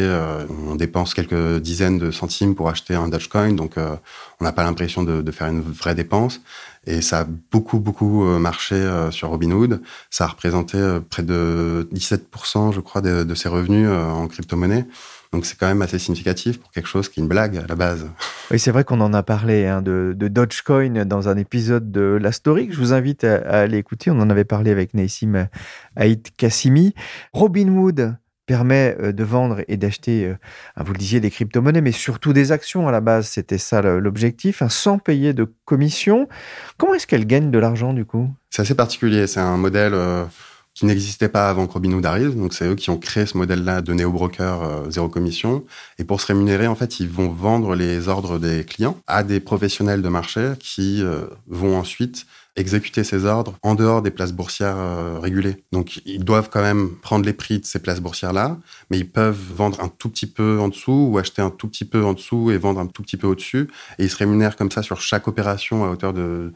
on 0.68 0.74
dépense 0.74 1.14
quelques 1.14 1.58
dizaines 1.60 1.96
de 1.96 2.10
centimes 2.10 2.54
pour 2.54 2.68
acheter 2.68 2.94
un 2.94 3.08
Dogecoin, 3.08 3.54
donc 3.54 3.76
on 3.78 4.44
n'a 4.44 4.52
pas 4.52 4.62
l'impression 4.62 5.02
de 5.02 5.30
faire 5.30 5.46
une 5.46 5.62
vraie 5.62 5.94
dépense. 5.94 6.42
Et 6.88 7.02
ça 7.02 7.20
a 7.20 7.26
beaucoup, 7.52 7.80
beaucoup 7.80 8.24
euh, 8.24 8.38
marché 8.38 8.74
euh, 8.74 9.10
sur 9.10 9.28
Robinhood. 9.28 9.82
Ça 10.08 10.24
a 10.24 10.28
représenté 10.28 10.78
euh, 10.78 11.00
près 11.00 11.22
de 11.22 11.86
17%, 11.92 12.72
je 12.72 12.80
crois, 12.80 13.02
de, 13.02 13.34
ses 13.34 13.50
revenus 13.50 13.88
en 13.90 14.26
crypto-monnaie. 14.26 14.86
Donc 15.32 15.44
c'est 15.44 15.58
quand 15.58 15.66
même 15.66 15.82
assez 15.82 15.98
significatif 15.98 16.58
pour 16.58 16.70
quelque 16.70 16.88
chose 16.88 17.10
qui 17.10 17.20
est 17.20 17.22
une 17.22 17.28
blague 17.28 17.58
à 17.58 17.66
la 17.68 17.74
base. 17.74 18.08
Oui, 18.50 18.58
c'est 18.58 18.70
vrai 18.70 18.84
qu'on 18.84 19.02
en 19.02 19.12
a 19.12 19.22
parlé 19.22 19.66
hein, 19.66 19.82
de, 19.82 20.14
Dogecoin 20.18 21.04
dans 21.04 21.28
un 21.28 21.36
épisode 21.36 21.92
de 21.92 22.18
La 22.20 22.32
Story 22.32 22.70
je 22.72 22.78
vous 22.78 22.94
invite 22.94 23.24
à, 23.24 23.36
à 23.36 23.60
aller 23.60 23.76
écouter. 23.76 24.10
On 24.10 24.18
en 24.20 24.30
avait 24.30 24.46
parlé 24.46 24.70
avec 24.70 24.94
Naïsim 24.94 25.46
Haït 25.94 26.32
Kassimi. 26.38 26.94
Robinhood 27.34 28.16
permet 28.48 28.96
euh, 28.98 29.12
de 29.12 29.22
vendre 29.22 29.60
et 29.68 29.76
d'acheter, 29.76 30.24
euh, 30.24 30.34
vous 30.82 30.92
le 30.92 30.98
disiez, 30.98 31.20
des 31.20 31.30
crypto-monnaies, 31.30 31.82
mais 31.82 31.92
surtout 31.92 32.32
des 32.32 32.50
actions 32.50 32.88
à 32.88 32.90
la 32.90 33.00
base. 33.00 33.28
C'était 33.28 33.58
ça 33.58 33.82
l'objectif, 33.82 34.62
sans 34.68 34.98
payer 34.98 35.34
de 35.34 35.46
commission. 35.66 36.28
Comment 36.78 36.94
est-ce 36.94 37.06
qu'elle 37.06 37.26
gagne 37.26 37.52
de 37.52 37.58
l'argent 37.58 37.92
du 37.92 38.04
coup? 38.04 38.28
C'est 38.50 38.62
assez 38.62 38.74
particulier. 38.74 39.26
C'est 39.26 39.40
un 39.40 39.58
modèle 39.58 39.92
euh, 39.94 40.24
qui 40.72 40.86
n'existait 40.86 41.28
pas 41.28 41.50
avant 41.50 41.66
que 41.66 41.74
Robinhood 41.74 42.06
arrive. 42.06 42.36
Donc 42.36 42.54
c'est 42.54 42.66
eux 42.66 42.74
qui 42.74 42.88
ont 42.88 42.96
créé 42.96 43.26
ce 43.26 43.36
modèle-là 43.36 43.82
de 43.82 43.92
néo-broker 43.92 44.62
euh, 44.62 44.90
zéro 44.90 45.08
commission. 45.08 45.64
Et 45.98 46.04
pour 46.04 46.20
se 46.22 46.26
rémunérer, 46.26 46.66
en 46.66 46.74
fait, 46.74 47.00
ils 47.00 47.08
vont 47.08 47.28
vendre 47.28 47.74
les 47.74 48.08
ordres 48.08 48.38
des 48.38 48.64
clients 48.64 48.96
à 49.06 49.22
des 49.22 49.40
professionnels 49.40 50.00
de 50.00 50.08
marché 50.08 50.52
qui 50.58 51.04
vont 51.46 51.76
ensuite 51.76 52.26
exécuter 52.58 53.04
ces 53.04 53.24
ordres 53.24 53.54
en 53.62 53.74
dehors 53.74 54.02
des 54.02 54.10
places 54.10 54.32
boursières 54.32 54.76
euh, 54.76 55.18
régulées. 55.20 55.64
Donc 55.72 56.00
ils 56.04 56.24
doivent 56.24 56.50
quand 56.50 56.60
même 56.60 56.90
prendre 57.00 57.24
les 57.24 57.32
prix 57.32 57.60
de 57.60 57.64
ces 57.64 57.78
places 57.78 58.00
boursières-là, 58.00 58.58
mais 58.90 58.98
ils 58.98 59.10
peuvent 59.10 59.38
vendre 59.54 59.80
un 59.80 59.88
tout 59.88 60.10
petit 60.10 60.26
peu 60.26 60.58
en 60.60 60.68
dessous 60.68 61.08
ou 61.10 61.18
acheter 61.18 61.40
un 61.40 61.50
tout 61.50 61.68
petit 61.68 61.84
peu 61.84 62.04
en 62.04 62.12
dessous 62.12 62.50
et 62.50 62.58
vendre 62.58 62.80
un 62.80 62.86
tout 62.86 63.02
petit 63.02 63.16
peu 63.16 63.26
au-dessus. 63.26 63.68
Et 63.98 64.04
ils 64.04 64.10
se 64.10 64.16
rémunèrent 64.16 64.56
comme 64.56 64.70
ça 64.70 64.82
sur 64.82 65.00
chaque 65.00 65.28
opération 65.28 65.84
à 65.84 65.90
hauteur 65.90 66.12
de 66.12 66.52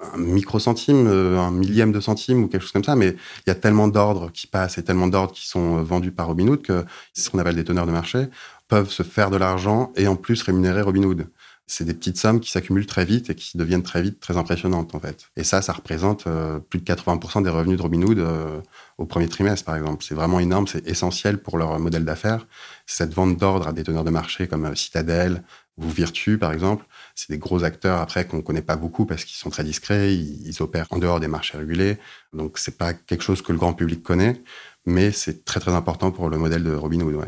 un 0.00 0.18
microcentime, 0.18 1.08
euh, 1.08 1.38
un 1.38 1.50
millième 1.50 1.90
de 1.90 1.98
centime 1.98 2.44
ou 2.44 2.48
quelque 2.48 2.62
chose 2.62 2.72
comme 2.72 2.84
ça, 2.84 2.94
mais 2.94 3.08
il 3.08 3.48
y 3.48 3.50
a 3.50 3.56
tellement 3.56 3.88
d'ordres 3.88 4.30
qui 4.30 4.46
passent 4.46 4.78
et 4.78 4.84
tellement 4.84 5.08
d'ordres 5.08 5.32
qui 5.32 5.48
sont 5.48 5.82
vendus 5.82 6.12
par 6.12 6.28
Robinhood 6.28 6.62
que 6.62 6.84
ce 7.14 7.30
qu'on 7.30 7.38
appelle 7.40 7.56
des 7.56 7.64
teneurs 7.64 7.86
de 7.86 7.90
marché 7.90 8.26
peuvent 8.68 8.90
se 8.90 9.02
faire 9.02 9.30
de 9.30 9.36
l'argent 9.36 9.92
et 9.96 10.06
en 10.06 10.14
plus 10.14 10.42
rémunérer 10.42 10.82
Robinhood 10.82 11.26
c'est 11.68 11.84
des 11.84 11.92
petites 11.94 12.16
sommes 12.16 12.40
qui 12.40 12.50
s'accumulent 12.50 12.86
très 12.86 13.04
vite 13.04 13.28
et 13.30 13.34
qui 13.34 13.58
deviennent 13.58 13.82
très 13.82 14.00
vite 14.00 14.18
très 14.20 14.38
impressionnantes 14.38 14.94
en 14.94 15.00
fait. 15.00 15.28
Et 15.36 15.44
ça, 15.44 15.60
ça 15.60 15.74
représente 15.74 16.26
euh, 16.26 16.58
plus 16.58 16.80
de 16.80 16.84
80% 16.84 17.44
des 17.44 17.50
revenus 17.50 17.76
de 17.76 17.82
Robinhood 17.82 18.18
euh, 18.18 18.60
au 18.96 19.04
premier 19.04 19.28
trimestre 19.28 19.66
par 19.66 19.76
exemple. 19.76 20.02
C'est 20.02 20.14
vraiment 20.14 20.40
énorme, 20.40 20.66
c'est 20.66 20.88
essentiel 20.88 21.38
pour 21.38 21.58
leur 21.58 21.78
modèle 21.78 22.06
d'affaires. 22.06 22.46
Cette 22.86 23.12
vente 23.12 23.36
d'ordre 23.36 23.68
à 23.68 23.72
des 23.72 23.84
teneurs 23.84 24.04
de 24.04 24.10
marché 24.10 24.48
comme 24.48 24.64
euh, 24.64 24.74
Citadel 24.74 25.44
ou 25.76 25.86
Virtu 25.88 26.38
par 26.38 26.52
exemple, 26.52 26.86
c'est 27.14 27.30
des 27.30 27.38
gros 27.38 27.62
acteurs 27.64 28.00
après 28.00 28.26
qu'on 28.26 28.40
connaît 28.40 28.62
pas 28.62 28.76
beaucoup 28.76 29.04
parce 29.04 29.24
qu'ils 29.24 29.36
sont 29.36 29.50
très 29.50 29.62
discrets, 29.62 30.14
ils, 30.14 30.48
ils, 30.48 30.62
opèrent 30.62 30.88
en 30.90 30.98
dehors 30.98 31.20
des 31.20 31.28
marchés 31.28 31.58
régulés. 31.58 31.98
Donc 32.32 32.56
c'est 32.58 32.78
pas 32.78 32.94
quelque 32.94 33.22
chose 33.22 33.42
que 33.42 33.52
le 33.52 33.58
grand 33.58 33.74
public 33.74 34.02
connaît, 34.02 34.42
mais 34.86 35.12
c'est 35.12 35.44
très 35.44 35.60
très 35.60 35.72
important 35.72 36.12
pour 36.12 36.30
le 36.30 36.38
modèle 36.38 36.64
de 36.64 36.74
Robinhood. 36.74 37.14
Ouais. 37.14 37.26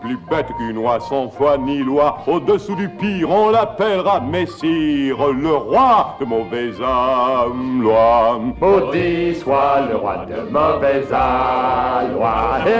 Plus 0.00 0.18
bête 0.30 0.46
qu'une 0.56 0.78
oie 0.78 1.00
sans 1.00 1.28
foi 1.28 1.58
ni 1.58 1.82
loi, 1.82 2.18
au-dessous 2.26 2.74
du 2.74 2.88
pire, 2.88 3.30
on 3.30 3.50
l'appellera 3.50 4.20
Messire, 4.20 5.28
le 5.28 5.54
roi 5.54 6.16
de 6.20 6.24
mauvaise 6.24 6.78
loi. 6.78 8.40
Maudit 8.60 9.34
soit 9.36 9.80
le 9.90 9.96
roi 9.96 10.26
de 10.26 10.50
mauvaise 10.50 11.10
loi. 11.10 12.58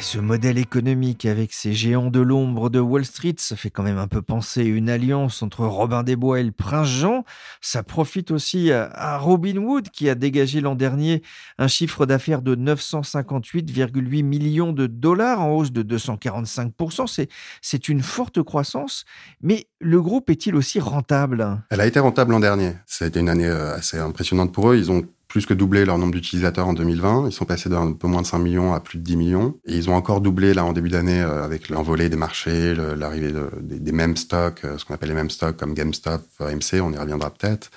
ce 0.00 0.18
modèle 0.18 0.58
économique 0.58 1.26
avec 1.26 1.52
ces 1.52 1.72
géants 1.72 2.10
de 2.10 2.20
l'ombre 2.20 2.70
de 2.70 2.78
Wall 2.78 3.04
Street, 3.04 3.34
ça 3.38 3.56
fait 3.56 3.70
quand 3.70 3.82
même 3.82 3.98
un 3.98 4.06
peu 4.06 4.22
penser 4.22 4.64
une 4.64 4.88
alliance 4.88 5.42
entre 5.42 5.66
Robin 5.66 6.02
des 6.02 6.14
Bois 6.14 6.40
et 6.40 6.44
le 6.44 6.52
prince 6.52 6.88
Jean. 6.88 7.24
Ça 7.60 7.82
profite 7.82 8.30
aussi 8.30 8.70
à 8.72 9.18
Robin 9.18 9.56
Wood 9.56 9.88
qui 9.90 10.08
a 10.08 10.14
dégagé 10.14 10.60
l'an 10.60 10.74
dernier 10.74 11.22
un 11.58 11.68
chiffre 11.68 12.06
d'affaires 12.06 12.42
de 12.42 12.54
958,8 12.54 14.22
millions 14.22 14.72
de 14.72 14.86
dollars 14.86 15.40
en 15.40 15.50
hausse 15.50 15.72
de 15.72 15.82
245%. 15.82 17.06
C'est, 17.06 17.28
c'est 17.60 17.88
une 17.88 18.02
forte 18.02 18.42
croissance, 18.42 19.04
mais 19.42 19.66
le 19.80 20.00
groupe 20.00 20.30
est-il 20.30 20.54
aussi 20.54 20.80
rentable? 20.80 21.62
Elle 21.70 21.80
a 21.80 21.86
été 21.86 21.98
rentable 21.98 22.32
l'an 22.32 22.40
dernier. 22.40 22.74
Ça 22.86 23.04
a 23.04 23.08
été 23.08 23.20
une 23.20 23.28
année 23.28 23.48
euh, 23.48 23.74
assez 23.74 23.98
impressionnante 23.98 24.52
pour 24.52 24.70
eux. 24.70 24.76
Ils 24.76 24.90
ont 24.90 25.04
plus 25.28 25.44
que 25.44 25.52
doublé 25.52 25.84
leur 25.84 25.98
nombre 25.98 26.12
d'utilisateurs 26.12 26.66
en 26.66 26.72
2020. 26.72 27.26
Ils 27.26 27.32
sont 27.32 27.44
passés 27.44 27.68
d'un 27.68 27.92
peu 27.92 28.08
moins 28.08 28.22
de 28.22 28.26
5 28.26 28.38
millions 28.38 28.72
à 28.72 28.80
plus 28.80 28.98
de 28.98 29.04
10 29.04 29.16
millions. 29.16 29.54
Et 29.66 29.76
ils 29.76 29.90
ont 29.90 29.94
encore 29.94 30.22
doublé 30.22 30.54
là 30.54 30.64
en 30.64 30.72
début 30.72 30.88
d'année 30.88 31.20
euh, 31.20 31.44
avec 31.44 31.68
l'envolée 31.68 32.08
des 32.08 32.16
marchés, 32.16 32.74
l'arrivée 32.74 33.32
des, 33.60 33.92
mêmes 33.92 34.16
stocks, 34.16 34.64
euh, 34.64 34.78
ce 34.78 34.86
qu'on 34.86 34.94
appelle 34.94 35.10
les 35.10 35.14
mêmes 35.14 35.30
stocks 35.30 35.56
comme 35.56 35.74
GameStop, 35.74 36.22
AMC, 36.40 36.80
on 36.82 36.92
y 36.92 36.98
reviendra 36.98 37.30
peut-être. 37.30 37.70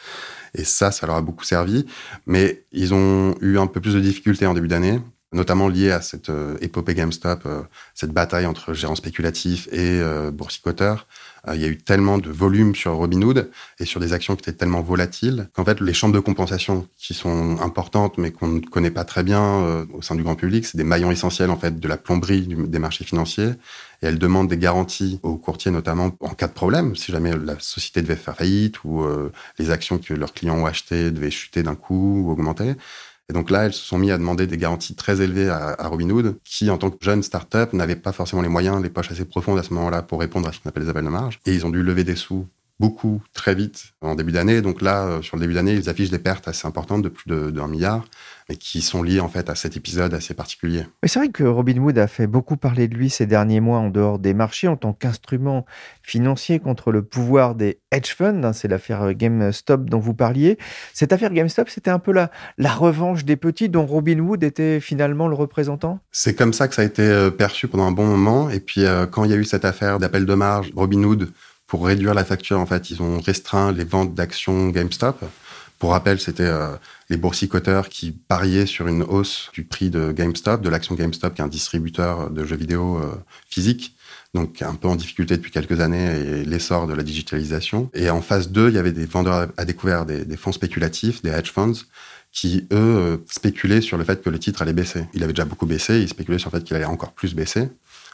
Et 0.55 0.63
ça, 0.63 0.91
ça 0.91 1.05
leur 1.07 1.17
a 1.17 1.21
beaucoup 1.21 1.43
servi. 1.43 1.85
Mais 2.25 2.63
ils 2.71 2.93
ont 2.93 3.35
eu 3.41 3.57
un 3.57 3.67
peu 3.67 3.81
plus 3.81 3.95
de 3.95 3.99
difficultés 3.99 4.45
en 4.45 4.53
début 4.53 4.69
d'année 4.69 5.01
notamment 5.31 5.67
liées 5.67 5.91
à 5.91 6.01
cette 6.01 6.29
euh, 6.29 6.57
épopée 6.61 6.95
GameStop, 6.95 7.47
cette 7.95 8.11
bataille 8.11 8.45
entre 8.45 8.73
gérants 8.73 8.95
spéculatifs 8.95 9.67
et 9.71 10.01
boursicoteurs, 10.31 11.07
euh, 11.47 11.55
il 11.55 11.61
y 11.61 11.65
a 11.65 11.67
eu 11.67 11.77
tellement 11.77 12.17
de 12.17 12.29
volume 12.29 12.75
sur 12.75 12.93
Robinhood 12.95 13.49
et 13.79 13.85
sur 13.85 13.99
des 13.99 14.13
actions 14.13 14.35
qui 14.35 14.41
étaient 14.41 14.57
tellement 14.57 14.81
volatiles 14.81 15.49
qu'en 15.53 15.65
fait, 15.65 15.81
les 15.81 15.93
chambres 15.93 16.13
de 16.13 16.19
compensation 16.19 16.87
qui 16.97 17.13
sont 17.13 17.59
importantes 17.61 18.17
mais 18.17 18.31
qu'on 18.31 18.47
ne 18.47 18.59
connaît 18.59 18.91
pas 18.91 19.05
très 19.05 19.23
bien 19.23 19.41
euh, 19.41 19.85
au 19.93 20.01
sein 20.01 20.15
du 20.15 20.23
grand 20.23 20.35
public, 20.35 20.65
c'est 20.65 20.77
des 20.77 20.83
maillons 20.83 21.11
essentiels 21.11 21.49
en 21.49 21.57
fait 21.57 21.79
de 21.79 21.87
la 21.87 21.97
plomberie 21.97 22.47
des 22.47 22.79
marchés 22.79 23.03
financiers 23.03 23.49
et 24.01 24.07
elles 24.07 24.19
demandent 24.19 24.49
des 24.49 24.57
garanties 24.57 25.19
aux 25.23 25.37
courtiers 25.37 25.71
notamment 25.71 26.11
en 26.19 26.33
cas 26.33 26.47
de 26.47 26.53
problème, 26.53 26.95
si 26.95 27.11
jamais 27.11 27.35
la 27.35 27.59
société 27.59 28.01
devait 28.01 28.15
faire 28.15 28.35
faillite 28.35 28.83
ou 28.83 29.01
euh, 29.01 29.31
les 29.57 29.71
actions 29.71 29.97
que 29.97 30.13
leurs 30.13 30.33
clients 30.33 30.57
ont 30.57 30.65
achetées 30.65 31.11
devaient 31.11 31.31
chuter 31.31 31.63
d'un 31.63 31.75
coup 31.75 32.23
ou 32.23 32.31
augmenter. 32.31 32.75
Et 33.31 33.33
donc 33.33 33.49
là, 33.49 33.63
elles 33.63 33.73
se 33.73 33.85
sont 33.85 33.97
mis 33.97 34.11
à 34.11 34.17
demander 34.17 34.45
des 34.45 34.57
garanties 34.57 34.93
très 34.93 35.21
élevées 35.21 35.47
à, 35.47 35.73
à 35.79 35.87
Robinhood, 35.87 36.37
qui, 36.43 36.69
en 36.69 36.77
tant 36.77 36.89
que 36.89 36.97
jeune 36.99 37.23
start-up, 37.23 37.71
n'avait 37.71 37.95
pas 37.95 38.11
forcément 38.11 38.41
les 38.41 38.49
moyens, 38.49 38.83
les 38.83 38.89
poches 38.89 39.09
assez 39.09 39.23
profondes 39.23 39.57
à 39.57 39.63
ce 39.63 39.73
moment-là 39.73 40.01
pour 40.01 40.19
répondre 40.19 40.49
à 40.49 40.51
ce 40.51 40.59
qu'on 40.59 40.67
appelle 40.67 40.83
les 40.83 40.89
appels 40.89 41.05
de 41.05 41.09
marge. 41.09 41.39
Et 41.45 41.53
ils 41.53 41.65
ont 41.65 41.69
dû 41.69 41.81
lever 41.81 42.03
des 42.03 42.17
sous 42.17 42.45
beaucoup 42.81 43.21
très 43.33 43.53
vite 43.53 43.93
en 44.01 44.15
début 44.15 44.31
d'année. 44.31 44.61
Donc 44.61 44.81
là, 44.81 45.05
euh, 45.05 45.21
sur 45.21 45.37
le 45.37 45.41
début 45.41 45.53
d'année, 45.53 45.73
ils 45.73 45.87
affichent 45.87 46.09
des 46.09 46.19
pertes 46.19 46.47
assez 46.47 46.67
importantes 46.67 47.03
de 47.03 47.09
plus 47.09 47.29
d'un 47.51 47.67
milliard, 47.67 48.03
mais 48.49 48.55
qui 48.55 48.81
sont 48.81 49.03
liées 49.03 49.19
en 49.19 49.29
fait 49.29 49.49
à 49.51 49.55
cet 49.55 49.77
épisode 49.77 50.15
assez 50.15 50.33
particulier. 50.33 50.85
Mais 51.03 51.07
c'est 51.07 51.19
vrai 51.19 51.29
que 51.29 51.43
Robinhood 51.43 51.97
a 51.99 52.07
fait 52.07 52.25
beaucoup 52.25 52.57
parler 52.57 52.87
de 52.87 52.95
lui 52.95 53.11
ces 53.11 53.27
derniers 53.27 53.59
mois 53.59 53.77
en 53.77 53.89
dehors 53.89 54.17
des 54.17 54.33
marchés 54.33 54.67
en 54.67 54.77
tant 54.77 54.93
qu'instrument 54.93 55.63
financier 56.01 56.59
contre 56.59 56.91
le 56.91 57.03
pouvoir 57.03 57.53
des 57.53 57.79
hedge 57.91 58.15
funds. 58.15 58.43
Hein, 58.43 58.53
c'est 58.53 58.67
l'affaire 58.67 59.13
GameStop 59.13 59.87
dont 59.87 59.99
vous 59.99 60.15
parliez. 60.15 60.57
Cette 60.91 61.13
affaire 61.13 61.31
GameStop, 61.31 61.69
c'était 61.69 61.91
un 61.91 61.99
peu 61.99 62.11
la, 62.11 62.31
la 62.57 62.73
revanche 62.73 63.25
des 63.25 63.35
petits 63.35 63.69
dont 63.69 63.85
Robinhood 63.85 64.43
était 64.43 64.79
finalement 64.79 65.27
le 65.27 65.35
représentant? 65.35 65.99
C'est 66.11 66.33
comme 66.33 66.53
ça 66.53 66.67
que 66.67 66.73
ça 66.73 66.81
a 66.81 66.85
été 66.85 67.03
euh, 67.03 67.29
perçu 67.29 67.67
pendant 67.67 67.85
un 67.85 67.91
bon 67.91 68.07
moment. 68.07 68.49
Et 68.49 68.59
puis 68.59 68.85
euh, 68.85 69.05
quand 69.05 69.23
il 69.23 69.29
y 69.29 69.33
a 69.35 69.37
eu 69.37 69.45
cette 69.45 69.65
affaire 69.65 69.99
d'appel 69.99 70.25
de 70.25 70.33
marge, 70.33 70.71
Robinhood 70.75 71.29
pour 71.71 71.85
réduire 71.85 72.13
la 72.13 72.25
facture, 72.25 72.59
en 72.59 72.65
fait, 72.65 72.89
ils 72.89 73.01
ont 73.01 73.21
restreint 73.21 73.71
les 73.71 73.85
ventes 73.85 74.13
d'actions 74.13 74.67
GameStop. 74.71 75.23
Pour 75.79 75.91
rappel, 75.91 76.19
c'était 76.19 76.43
euh, 76.43 76.75
les 77.09 77.15
boursicoteurs 77.15 77.87
qui 77.87 78.11
pariaient 78.11 78.65
sur 78.65 78.89
une 78.89 79.03
hausse 79.03 79.49
du 79.53 79.63
prix 79.63 79.89
de 79.89 80.11
GameStop, 80.11 80.61
de 80.61 80.67
l'action 80.67 80.95
GameStop, 80.95 81.33
qui 81.33 81.39
est 81.39 81.45
un 81.45 81.47
distributeur 81.47 82.29
de 82.29 82.43
jeux 82.43 82.57
vidéo 82.57 82.97
euh, 82.97 83.15
physique, 83.49 83.95
donc 84.33 84.61
un 84.61 84.75
peu 84.75 84.89
en 84.89 84.97
difficulté 84.97 85.37
depuis 85.37 85.51
quelques 85.51 85.79
années, 85.79 86.07
et 86.07 86.43
l'essor 86.43 86.87
de 86.87 86.93
la 86.93 87.03
digitalisation. 87.03 87.89
Et 87.93 88.09
en 88.09 88.21
phase 88.21 88.51
2, 88.51 88.67
il 88.67 88.75
y 88.75 88.77
avait 88.77 88.91
des 88.91 89.05
vendeurs 89.05 89.47
à 89.55 89.63
découvert, 89.63 90.05
des, 90.05 90.25
des 90.25 90.35
fonds 90.35 90.51
spéculatifs, 90.51 91.21
des 91.21 91.29
hedge 91.29 91.53
funds, 91.53 91.85
qui, 92.33 92.67
eux, 92.73 92.75
euh, 92.75 93.17
spéculaient 93.29 93.79
sur 93.79 93.97
le 93.97 94.03
fait 94.03 94.21
que 94.21 94.29
le 94.29 94.39
titre 94.39 94.61
allait 94.61 94.73
baisser. 94.73 95.05
Il 95.13 95.23
avait 95.23 95.31
déjà 95.31 95.45
beaucoup 95.45 95.65
baissé, 95.65 96.01
ils 96.01 96.09
spéculaient 96.09 96.37
sur 96.37 96.51
le 96.51 96.59
fait 96.59 96.65
qu'il 96.65 96.75
allait 96.75 96.83
encore 96.83 97.13
plus 97.13 97.33
baisser 97.33 97.69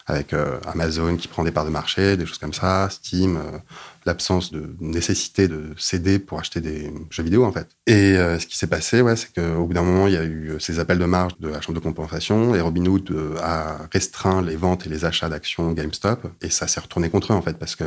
avec 0.08 0.34
euh, 0.34 0.58
Amazon 0.66 1.18
qui 1.18 1.28
prend 1.28 1.44
des 1.44 1.52
parts 1.52 1.66
de 1.66 1.70
marché, 1.70 2.16
des 2.16 2.26
choses 2.26 2.38
comme 2.38 2.54
ça, 2.54 2.88
Steam, 2.90 3.36
euh, 3.36 3.58
l'absence 4.06 4.52
de 4.54 4.74
nécessité 4.80 5.50
de 5.50 5.74
céder 5.78 6.18
pour 6.18 6.40
acheter 6.40 6.62
des 6.62 6.94
jeux 7.10 7.24
vidéo 7.24 7.44
en 7.44 7.52
fait. 7.52 7.68
Et 7.88 8.16
euh, 8.16 8.40
ce 8.40 8.48
qui 8.48 8.58
s'est 8.58 8.68
passé, 8.68 9.02
ouais, 9.02 9.18
c'est 9.18 9.34
qu'au 9.34 9.66
bout 9.66 9.74
d'un 9.74 9.84
moment, 9.84 10.08
il 10.08 10.14
y 10.14 10.18
a 10.18 10.24
eu 10.24 10.54
ces 10.60 10.80
appels 10.80 10.98
de 10.98 11.06
marge 11.06 11.34
de 11.40 11.50
la 11.50 11.60
chambre 11.60 11.78
de 11.78 11.84
compensation 11.84 12.56
et 12.56 12.62
Robinhood 12.62 13.14
a 13.42 13.80
restreint 13.92 14.42
les 14.42 14.56
ventes 14.56 14.86
et 14.86 14.90
les 14.90 15.04
achats 15.04 15.28
d'actions 15.28 15.74
GameStop 15.74 16.26
et 16.42 16.50
ça 16.50 16.68
s'est 16.68 16.80
retourné 16.80 17.10
contre 17.10 17.34
eux 17.34 17.36
en 17.36 17.42
fait 17.42 17.60
parce 17.60 17.76
que 17.76 17.84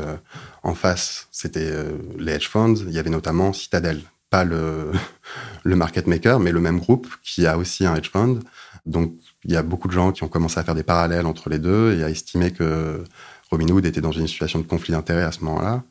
en 0.63 0.75
face, 0.75 1.27
c'était 1.33 1.73
les 2.19 2.33
hedge 2.33 2.49
funds, 2.49 2.75
il 2.87 2.93
y 2.93 2.99
avait 2.99 3.09
notamment 3.09 3.55
Citadel, 3.55 4.03
pas 4.29 4.45
le, 4.45 4.93
le 5.65 5.75
market 5.75 6.07
maker, 6.07 6.39
mais 6.39 6.53
le 6.53 6.61
même 6.61 6.81
groupe 6.81 7.09
qui 7.23 7.47
a 7.47 7.57
aussi 7.57 7.87
un 7.87 7.97
hedge 7.97 8.11
fund. 8.11 8.41
Donc 8.85 9.15
il 9.45 9.53
y 9.53 9.57
a 9.57 9.63
beaucoup 9.63 9.89
de 9.89 9.93
gens 9.93 10.13
qui 10.13 10.23
ont 10.23 10.29
commencé 10.29 10.59
à 10.61 10.65
faire 10.65 10.75
des 10.75 10.83
parallèles 10.83 11.27
entre 11.27 11.49
les 11.49 11.59
deux 11.59 11.99
et 11.99 12.05
à 12.05 12.11
estimer 12.11 12.53
que 12.53 13.05
Robinhood 13.51 13.85
était 13.87 14.01
dans 14.01 14.13
une 14.13 14.29
situation 14.29 14.59
de 14.59 14.67
conflit 14.67 14.93
d'intérêts 14.93 15.23
à 15.23 15.33
ce 15.33 15.41
moment-là. 15.45 15.83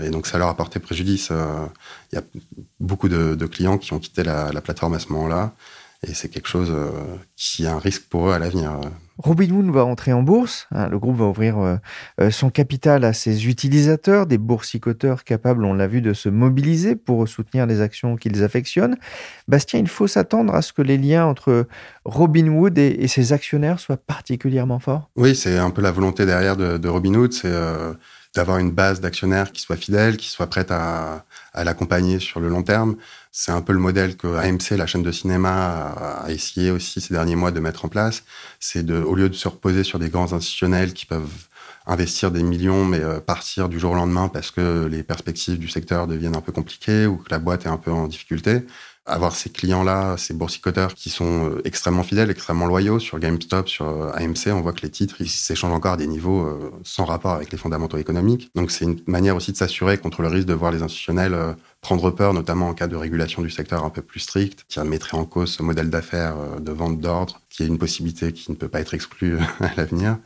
Et 0.00 0.10
donc, 0.10 0.26
ça 0.26 0.38
leur 0.38 0.48
a 0.48 0.56
porté 0.56 0.78
préjudice. 0.78 1.30
Euh, 1.32 1.66
il 2.12 2.16
y 2.16 2.18
a 2.18 2.22
beaucoup 2.78 3.08
de, 3.08 3.34
clients 3.46 3.78
qui 3.78 3.92
ont 3.92 3.98
quitté 3.98 4.22
la, 4.22 4.52
la 4.52 4.60
plateforme 4.60 4.94
à 4.94 4.98
ce 4.98 5.12
moment-là. 5.12 5.54
Et 6.06 6.14
c'est 6.14 6.28
quelque 6.28 6.48
chose 6.48 6.70
euh, 6.70 6.90
qui 7.36 7.64
est 7.64 7.68
un 7.68 7.78
risque 7.78 8.04
pour 8.08 8.28
eux 8.28 8.32
à 8.32 8.38
l'avenir. 8.38 8.80
Robinhood 9.18 9.70
va 9.70 9.84
entrer 9.84 10.12
en 10.12 10.22
bourse. 10.22 10.66
Hein, 10.72 10.88
le 10.88 10.98
groupe 10.98 11.16
va 11.16 11.26
ouvrir 11.26 11.58
euh, 11.58 11.76
euh, 12.20 12.30
son 12.30 12.50
capital 12.50 13.04
à 13.04 13.12
ses 13.12 13.48
utilisateurs, 13.48 14.26
des 14.26 14.38
boursicoteurs 14.38 15.24
capables, 15.24 15.64
on 15.64 15.74
l'a 15.74 15.86
vu, 15.86 16.00
de 16.00 16.12
se 16.12 16.28
mobiliser 16.28 16.96
pour 16.96 17.28
soutenir 17.28 17.66
les 17.66 17.80
actions 17.80 18.16
qu'ils 18.16 18.42
affectionnent. 18.44 18.96
Bastien, 19.48 19.80
il 19.80 19.88
faut 19.88 20.06
s'attendre 20.06 20.54
à 20.54 20.62
ce 20.62 20.72
que 20.72 20.82
les 20.82 20.98
liens 20.98 21.26
entre 21.26 21.66
Robinhood 22.04 22.78
et, 22.78 23.08
ses 23.08 23.32
actionnaires 23.32 23.80
soient 23.80 23.96
particulièrement 23.96 24.78
forts. 24.78 25.10
Oui, 25.16 25.34
c'est 25.34 25.58
un 25.58 25.70
peu 25.70 25.82
la 25.82 25.90
volonté 25.90 26.26
derrière 26.26 26.56
de, 26.56 26.78
de 26.78 26.88
Robinhood, 26.88 27.32
c'est 27.32 27.52
d'avoir 28.34 28.58
une 28.58 28.70
base 28.70 29.00
d'actionnaires 29.00 29.50
qui 29.50 29.62
soit 29.62 29.76
fidèle, 29.76 30.16
qui 30.16 30.28
soit 30.28 30.46
prête 30.46 30.70
à 30.70 31.24
l'accompagner 31.54 32.18
sur 32.18 32.38
le 32.38 32.48
long 32.48 32.62
terme. 32.62 32.96
C'est 33.40 33.52
un 33.52 33.62
peu 33.62 33.72
le 33.72 33.78
modèle 33.78 34.16
que 34.16 34.26
AMC, 34.26 34.76
la 34.76 34.88
chaîne 34.88 35.04
de 35.04 35.12
cinéma, 35.12 36.24
a 36.24 36.30
essayé 36.32 36.72
aussi 36.72 37.00
ces 37.00 37.14
derniers 37.14 37.36
mois 37.36 37.52
de 37.52 37.60
mettre 37.60 37.84
en 37.84 37.88
place. 37.88 38.24
C'est 38.58 38.84
de, 38.84 39.00
au 39.00 39.14
lieu 39.14 39.28
de 39.28 39.34
se 39.34 39.46
reposer 39.46 39.84
sur 39.84 40.00
des 40.00 40.08
grands 40.08 40.32
institutionnels 40.32 40.92
qui 40.92 41.06
peuvent 41.06 41.46
investir 41.86 42.32
des 42.32 42.42
millions 42.42 42.84
mais 42.84 42.98
euh, 42.98 43.20
partir 43.20 43.68
du 43.68 43.78
jour 43.78 43.92
au 43.92 43.94
lendemain 43.94 44.26
parce 44.26 44.50
que 44.50 44.86
les 44.86 45.04
perspectives 45.04 45.56
du 45.56 45.68
secteur 45.68 46.08
deviennent 46.08 46.34
un 46.34 46.40
peu 46.40 46.50
compliquées 46.50 47.06
ou 47.06 47.16
que 47.16 47.30
la 47.30 47.38
boîte 47.38 47.64
est 47.64 47.68
un 47.68 47.76
peu 47.76 47.92
en 47.92 48.08
difficulté, 48.08 48.66
avoir 49.06 49.36
ces 49.36 49.50
clients-là, 49.50 50.16
ces 50.16 50.34
boursicoteurs 50.34 50.94
qui 50.94 51.08
sont 51.08 51.48
euh, 51.48 51.62
extrêmement 51.64 52.02
fidèles, 52.02 52.30
extrêmement 52.30 52.66
loyaux 52.66 52.98
sur 52.98 53.20
GameStop, 53.20 53.68
sur 53.68 53.86
euh, 53.86 54.10
AMC, 54.14 54.48
on 54.48 54.62
voit 54.62 54.72
que 54.72 54.82
les 54.82 54.90
titres, 54.90 55.14
ils 55.20 55.28
s'échangent 55.28 55.72
encore 55.72 55.92
à 55.92 55.96
des 55.96 56.08
niveaux 56.08 56.72
sans 56.82 57.04
rapport 57.04 57.34
avec 57.34 57.52
les 57.52 57.58
fondamentaux 57.58 57.98
économiques. 57.98 58.50
Donc 58.56 58.72
c'est 58.72 58.84
une 58.84 59.00
manière 59.06 59.36
aussi 59.36 59.52
de 59.52 59.56
s'assurer 59.56 59.96
contre 59.96 60.22
le 60.22 60.28
risque 60.28 60.48
de 60.48 60.54
voir 60.54 60.72
les 60.72 60.82
institutionnels 60.82 61.54
prendre 61.80 62.10
peur, 62.10 62.34
notamment 62.34 62.68
en 62.68 62.74
cas 62.74 62.86
de 62.86 62.96
régulation 62.96 63.42
du 63.42 63.50
secteur 63.50 63.84
un 63.84 63.90
peu 63.90 64.02
plus 64.02 64.20
stricte, 64.20 64.64
qui 64.68 64.80
mettrait 64.80 65.16
en 65.16 65.24
cause 65.24 65.52
ce 65.52 65.62
modèle 65.62 65.90
d'affaires 65.90 66.36
euh, 66.36 66.60
de 66.60 66.72
vente 66.72 67.00
d'ordre, 67.00 67.40
qui 67.50 67.62
est 67.62 67.66
une 67.66 67.78
possibilité 67.78 68.32
qui 68.32 68.50
ne 68.50 68.56
peut 68.56 68.68
pas 68.68 68.80
être 68.80 68.94
exclue 68.94 69.38
à 69.60 69.70
l'avenir. 69.76 70.18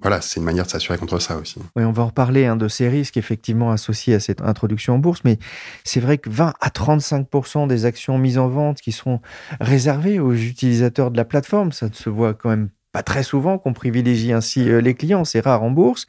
Voilà, 0.00 0.20
c'est 0.20 0.40
une 0.40 0.44
manière 0.44 0.66
de 0.66 0.70
s'assurer 0.70 0.98
contre 0.98 1.18
ça 1.18 1.38
aussi. 1.38 1.58
Oui, 1.74 1.82
on 1.82 1.92
va 1.92 2.02
en 2.02 2.06
reparler 2.06 2.44
hein, 2.44 2.56
de 2.56 2.68
ces 2.68 2.86
risques 2.88 3.16
effectivement 3.16 3.70
associés 3.70 4.14
à 4.14 4.20
cette 4.20 4.42
introduction 4.42 4.96
en 4.96 4.98
bourse, 4.98 5.20
mais 5.24 5.38
c'est 5.84 6.00
vrai 6.00 6.18
que 6.18 6.28
20 6.28 6.52
à 6.60 6.70
35 6.70 7.66
des 7.66 7.86
actions 7.86 8.18
mises 8.18 8.36
en 8.36 8.48
vente 8.48 8.82
qui 8.82 8.92
seront 8.92 9.20
réservées 9.58 10.20
aux 10.20 10.34
utilisateurs 10.34 11.10
de 11.10 11.16
la 11.16 11.24
plateforme, 11.24 11.72
ça 11.72 11.88
ne 11.88 11.94
se 11.94 12.10
voit 12.10 12.34
quand 12.34 12.50
même 12.50 12.68
pas 12.96 13.02
très 13.02 13.22
souvent 13.22 13.58
qu'on 13.58 13.74
privilégie 13.74 14.32
ainsi 14.32 14.70
euh, 14.70 14.80
les 14.80 14.94
clients, 14.94 15.26
c'est 15.26 15.40
rare 15.40 15.62
en 15.62 15.70
bourse. 15.70 16.06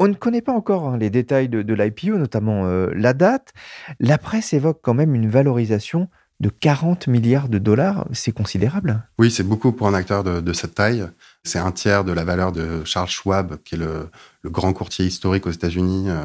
On 0.00 0.08
ne 0.08 0.14
connaît 0.14 0.42
pas 0.42 0.50
encore 0.50 0.88
hein, 0.88 0.98
les 0.98 1.10
détails 1.10 1.48
de, 1.48 1.72
l'IPO, 1.72 2.18
notamment 2.18 2.66
euh, 2.66 2.90
la 2.92 3.12
date. 3.12 3.52
La 4.00 4.18
presse 4.18 4.52
évoque 4.52 4.80
quand 4.82 4.94
même 4.94 5.14
une 5.14 5.28
valorisation 5.30 6.08
de 6.40 6.48
40 6.48 7.06
milliards 7.06 7.48
de 7.48 7.58
dollars. 7.58 8.04
C'est 8.10 8.32
considérable. 8.32 9.06
Oui, 9.20 9.30
c'est 9.30 9.44
beaucoup 9.44 9.70
pour 9.70 9.86
un 9.86 9.94
acteur 9.94 10.24
de, 10.24 10.52
cette 10.52 10.74
taille. 10.74 11.06
C'est 11.44 11.60
un 11.60 11.70
tiers 11.70 12.02
de 12.02 12.10
la 12.10 12.24
valeur 12.24 12.50
de 12.50 12.82
Charles 12.84 13.06
Schwab, 13.06 13.58
qui 13.62 13.76
est 13.76 13.78
le, 13.78 14.10
grand 14.44 14.72
courtier 14.72 15.06
historique 15.06 15.46
aux 15.46 15.52
États-Unis, 15.52 16.10
euh, 16.10 16.24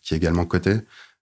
qui 0.00 0.14
est 0.14 0.16
également 0.16 0.46
coté 0.46 0.76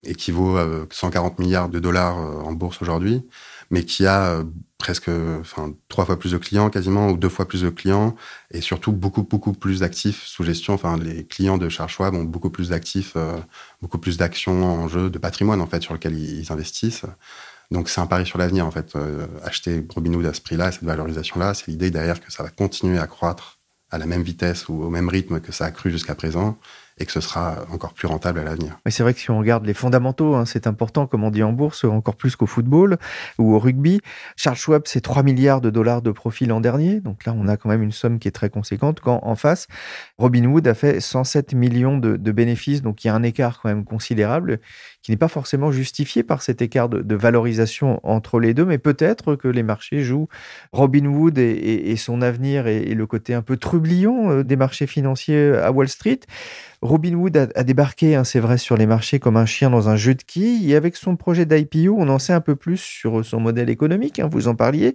et 0.05 0.14
qui 0.14 0.31
vaut 0.31 0.59
140 0.91 1.41
milliards 1.41 1.69
de 1.69 1.81
dollars 1.81 2.17
en 2.17 2.52
bourse 2.52 2.83
aujourd'hui 2.83 3.25
mais 3.73 3.85
qui 3.85 4.07
a 4.07 4.45
presque 4.83 5.11
enfin, 5.41 5.73
trois 5.89 6.05
fois 6.05 6.19
plus 6.19 6.33
de 6.33 6.39
clients 6.39 6.69
quasiment, 6.69 7.09
ou 7.09 7.17
deux 7.17 7.29
fois 7.29 7.47
plus 7.47 7.62
de 7.62 7.71
clients, 7.71 8.17
et 8.51 8.61
surtout 8.61 8.91
beaucoup, 8.91 9.23
beaucoup 9.23 9.53
plus 9.53 9.79
d'actifs 9.79 10.25
sous 10.25 10.43
gestion. 10.43 10.75
Enfin, 10.75 10.99
les 10.99 11.25
clients 11.25 11.57
de 11.57 11.69
Charles 11.69 12.17
ont 12.17 12.25
beaucoup 12.25 12.51
plus 12.51 12.71
d'actifs, 12.71 13.12
euh, 13.15 13.39
beaucoup 13.81 13.99
plus 13.99 14.17
d'actions 14.17 14.65
en 14.65 14.89
jeu, 14.89 15.09
de 15.09 15.19
patrimoine, 15.21 15.61
en 15.61 15.69
fait, 15.69 15.85
sur 15.85 15.95
lequel 15.95 16.19
ils, 16.19 16.51
investissent. 16.51 17.05
Donc, 17.71 17.89
c'est 17.89 18.01
un 18.01 18.09
pari 18.09 18.27
sur 18.27 18.39
l'avenir, 18.39 18.67
en 18.67 18.73
fait. 18.73 18.97
Euh, 18.97 19.29
acheter 19.45 19.87
Robinhood 19.89 20.27
à 20.27 20.35
ce 20.35 20.41
prix-là, 20.41 20.73
cette 20.73 20.83
valorisation-là, 20.83 21.55
c'est 21.55 21.69
l'idée 21.69 21.93
derrière 21.93 22.21
que 22.21 22.33
ça 22.33 22.43
va 22.43 22.51
continuer 22.51 22.99
à 22.99 23.07
croître 23.07 23.61
à 23.93 23.99
la 23.99 24.07
même 24.07 24.23
vitesse 24.23 24.69
ou 24.69 24.83
au 24.83 24.91
même 24.91 25.09
rythme 25.09 25.39
que 25.39 25.53
ça 25.53 25.67
a 25.67 25.71
cru 25.71 25.93
jusqu'à 25.93 26.17
présent, 26.17 26.59
et 26.99 27.07
que 27.07 27.13
ce 27.13 27.21
sera 27.21 27.65
encore 27.73 27.95
plus 27.95 28.07
rentable 28.07 28.41
à 28.41 28.45
l'avenir. 28.45 28.79
Mais 28.85 28.91
c'est 28.91 29.03
vrai 29.03 29.15
que 29.15 29.21
si 29.21 29.31
on 29.31 29.39
regarde 29.39 29.65
les 29.65 29.75
fondamentaux, 29.75 30.35
hein, 30.35 30.45
c'est 30.45 30.67
important, 30.67 31.07
comme 31.07 31.25
on 31.25 31.31
dit 31.31 31.43
en 31.43 31.53
bourse, 31.53 31.85
encore 31.85 32.17
plus 32.17 32.37
qu'au 32.37 32.47
football 32.47 32.99
ou 33.39 33.55
au 33.55 33.59
rugby. 33.59 34.01
Charles 34.37 34.57
Schwab, 34.57 34.83
c'est 34.87 35.01
3 35.01 35.23
milliards 35.23 35.61
de 35.61 35.71
dollars 35.71 36.03
de 36.03 36.11
profit 36.11 36.47
l'an 36.47 36.61
dernier. 36.61 37.01
Donc 37.01 37.25
là, 37.25 37.35
on 37.37 37.49
a 37.49 37.57
quand 37.57 37.69
même 37.69 37.83
une 37.83 37.93
somme 37.93 38.19
qui 38.19 38.29
est 38.29 38.33
très 38.33 38.51
conséquente. 38.51 39.01
Quand 39.01 39.21
en 39.23 39.35
face, 39.37 39.67
Robinhood 40.19 40.67
a 40.69 40.75
fait 40.75 41.01
107 41.01 41.55
millions 41.55 41.99
de, 41.99 42.17
de 42.17 42.33
bénéfices. 42.33 42.83
Donc 42.83 43.05
il 43.05 43.09
y 43.09 43.11
a 43.11 43.15
un 43.15 43.23
écart 43.23 43.61
quand 43.61 43.69
même 43.69 43.85
considérable 43.85 44.61
qui 45.03 45.11
n'est 45.11 45.17
pas 45.17 45.29
forcément 45.29 45.73
justifié 45.73 46.23
par 46.23 46.43
cet 46.43 46.63
écart 46.63 46.89
de, 46.89 47.15
valorisation 47.15 48.01
entre 48.03 48.41
les 48.41 48.55
deux, 48.55 48.65
mais 48.65 48.79
peut-être 48.79 49.37
que 49.37 49.49
les 49.49 49.63
marchés 49.63 50.03
jouent 50.03 50.29
Robinhood 50.73 51.39
et, 51.39 51.91
et, 51.91 51.97
son 51.97 52.23
avenir 52.23 52.67
et, 52.67 52.95
le 52.95 53.07
côté 53.07 53.35
un 53.35 53.43
peu 53.43 53.57
trublion 53.57 54.31
euh, 54.31 54.45
des 54.45 54.57
marchés 54.57 54.87
financiers 54.87 55.53
à 55.57 55.73
Wall 55.73 55.89
Street. 55.89 56.21
Robinhood 56.81 57.37
a, 57.37 57.49
a 57.55 57.65
débarqué, 57.65 58.15
hein, 58.15 58.25
c'est 58.25 58.41
vrai, 58.41 58.59
sur 58.59 58.77
les 58.77 58.87
marchés 58.87 59.19
comme 59.19 59.37
un 59.37 59.47
chien 59.47 59.71
dans 59.71 59.89
un 59.89 59.97
jeu 59.97 60.15
de 60.15 60.23
quilles, 60.23 60.71
et 60.71 60.77
avec 60.77 60.97
son 60.97 61.17
projet 61.17 61.47
d'IPO, 61.47 61.95
on 61.99 62.09
en 62.09 62.19
sait 62.19 62.33
un 62.33 62.41
peu 62.41 62.57
plus 62.57 62.79
sur 62.79 63.25
son 63.25 63.41
modèle 63.41 63.71
économique, 63.71 64.21
hein, 64.21 64.29
vous 64.31 64.49
en 64.49 64.55
parliez, 64.55 64.95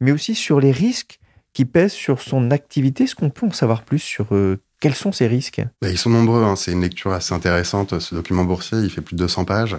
mais 0.00 0.12
aussi 0.12 0.34
sur 0.34 0.60
les 0.60 0.72
risques 0.72 1.20
qui 1.54 1.64
pèsent 1.64 1.92
sur 1.92 2.20
son 2.20 2.50
activité. 2.50 3.04
Est-ce 3.04 3.14
qu'on 3.14 3.30
peut 3.30 3.46
en 3.46 3.52
savoir 3.52 3.84
plus 3.84 4.00
sur 4.00 4.34
euh, 4.34 4.60
quels 4.84 4.94
sont 4.94 5.12
ces 5.12 5.26
risques? 5.26 5.62
Bah, 5.80 5.88
Ils 5.88 5.96
sont 5.96 6.10
nombreux. 6.10 6.42
Hein. 6.42 6.56
C'est 6.56 6.72
une 6.72 6.82
lecture 6.82 7.10
assez 7.14 7.32
intéressante. 7.32 7.98
Ce 8.00 8.14
document 8.14 8.44
boursier, 8.44 8.76
il 8.80 8.90
fait 8.90 9.00
plus 9.00 9.16
de 9.16 9.20
200 9.20 9.46
pages. 9.46 9.78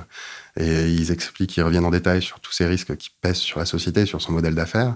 Et 0.60 0.90
ils 0.90 1.12
expliquent, 1.12 1.56
ils 1.58 1.62
reviennent 1.62 1.86
en 1.86 1.92
détail 1.92 2.24
sur 2.24 2.40
tous 2.40 2.52
ces 2.52 2.66
risques 2.66 2.98
qui 2.98 3.12
pèsent 3.22 3.36
sur 3.38 3.60
la 3.60 3.68
société, 3.68 4.08
sur 4.08 4.20
son 4.20 4.32
modèle 4.32 4.56
d'affaires. 4.56 4.96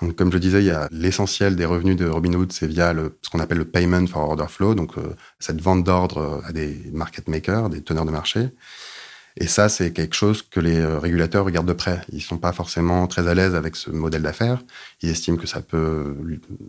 Donc, 0.00 0.16
comme 0.16 0.32
je 0.32 0.38
disais, 0.38 0.60
il 0.60 0.64
y 0.64 0.70
a 0.70 0.88
l'essentiel 0.90 1.54
des 1.54 1.66
revenus 1.66 1.96
de 1.96 2.06
Robinhood, 2.06 2.50
c'est 2.50 2.66
via 2.66 2.94
le, 2.94 3.18
ce 3.20 3.28
qu'on 3.28 3.40
appelle 3.40 3.58
le 3.58 3.66
payment 3.66 4.06
for 4.06 4.22
order 4.26 4.46
flow, 4.48 4.74
donc 4.74 4.96
euh, 4.96 5.14
cette 5.38 5.60
vente 5.60 5.84
d'ordre 5.84 6.42
à 6.46 6.52
des 6.52 6.80
market 6.90 7.28
makers, 7.28 7.68
des 7.68 7.82
teneurs 7.82 8.06
de 8.06 8.10
marché. 8.10 8.48
Et 9.38 9.46
ça, 9.46 9.68
c'est 9.68 9.92
quelque 9.92 10.14
chose 10.14 10.42
que 10.42 10.60
les 10.60 10.78
euh, 10.78 10.98
régulateurs 10.98 11.44
regardent 11.44 11.68
de 11.68 11.72
près. 11.72 12.00
Ils 12.12 12.20
sont 12.20 12.38
pas 12.38 12.52
forcément 12.52 13.06
très 13.06 13.28
à 13.28 13.34
l'aise 13.34 13.54
avec 13.54 13.76
ce 13.76 13.90
modèle 13.90 14.22
d'affaires. 14.22 14.62
Ils 15.00 15.10
estiment 15.10 15.36
que 15.36 15.46
ça 15.46 15.62
peut 15.62 16.14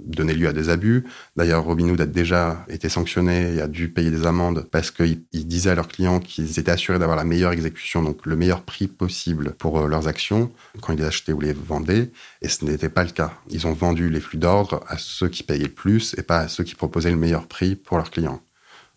donner 0.05 0.33
lieu 0.33 0.47
à 0.47 0.53
des 0.53 0.69
abus. 0.69 1.03
D'ailleurs, 1.35 1.63
Robinhood 1.63 1.99
a 1.99 2.05
déjà 2.05 2.65
été 2.69 2.89
sanctionné 2.89 3.55
et 3.55 3.61
a 3.61 3.67
dû 3.67 3.89
payer 3.89 4.11
des 4.11 4.25
amendes 4.25 4.67
parce 4.71 4.91
qu'ils 4.91 5.25
disaient 5.33 5.71
à 5.71 5.75
leurs 5.75 5.87
clients 5.87 6.19
qu'ils 6.19 6.59
étaient 6.59 6.71
assurés 6.71 6.99
d'avoir 6.99 7.17
la 7.17 7.25
meilleure 7.25 7.51
exécution, 7.51 8.01
donc 8.01 8.25
le 8.25 8.35
meilleur 8.35 8.61
prix 8.61 8.87
possible 8.87 9.53
pour 9.57 9.79
euh, 9.79 9.87
leurs 9.87 10.07
actions 10.07 10.51
quand 10.81 10.93
ils 10.93 10.99
les 10.99 11.05
achetaient 11.05 11.33
ou 11.33 11.41
les 11.41 11.53
vendaient. 11.53 12.11
Et 12.41 12.47
ce 12.47 12.63
n'était 12.63 12.89
pas 12.89 13.03
le 13.03 13.11
cas. 13.11 13.33
Ils 13.49 13.67
ont 13.67 13.73
vendu 13.73 14.09
les 14.09 14.21
flux 14.21 14.37
d'ordre 14.37 14.83
à 14.87 14.97
ceux 14.97 15.27
qui 15.27 15.43
payaient 15.43 15.63
le 15.63 15.69
plus 15.69 16.15
et 16.17 16.23
pas 16.23 16.39
à 16.39 16.47
ceux 16.47 16.63
qui 16.63 16.75
proposaient 16.75 17.11
le 17.11 17.17
meilleur 17.17 17.47
prix 17.47 17.75
pour 17.75 17.97
leurs 17.97 18.11
clients. 18.11 18.41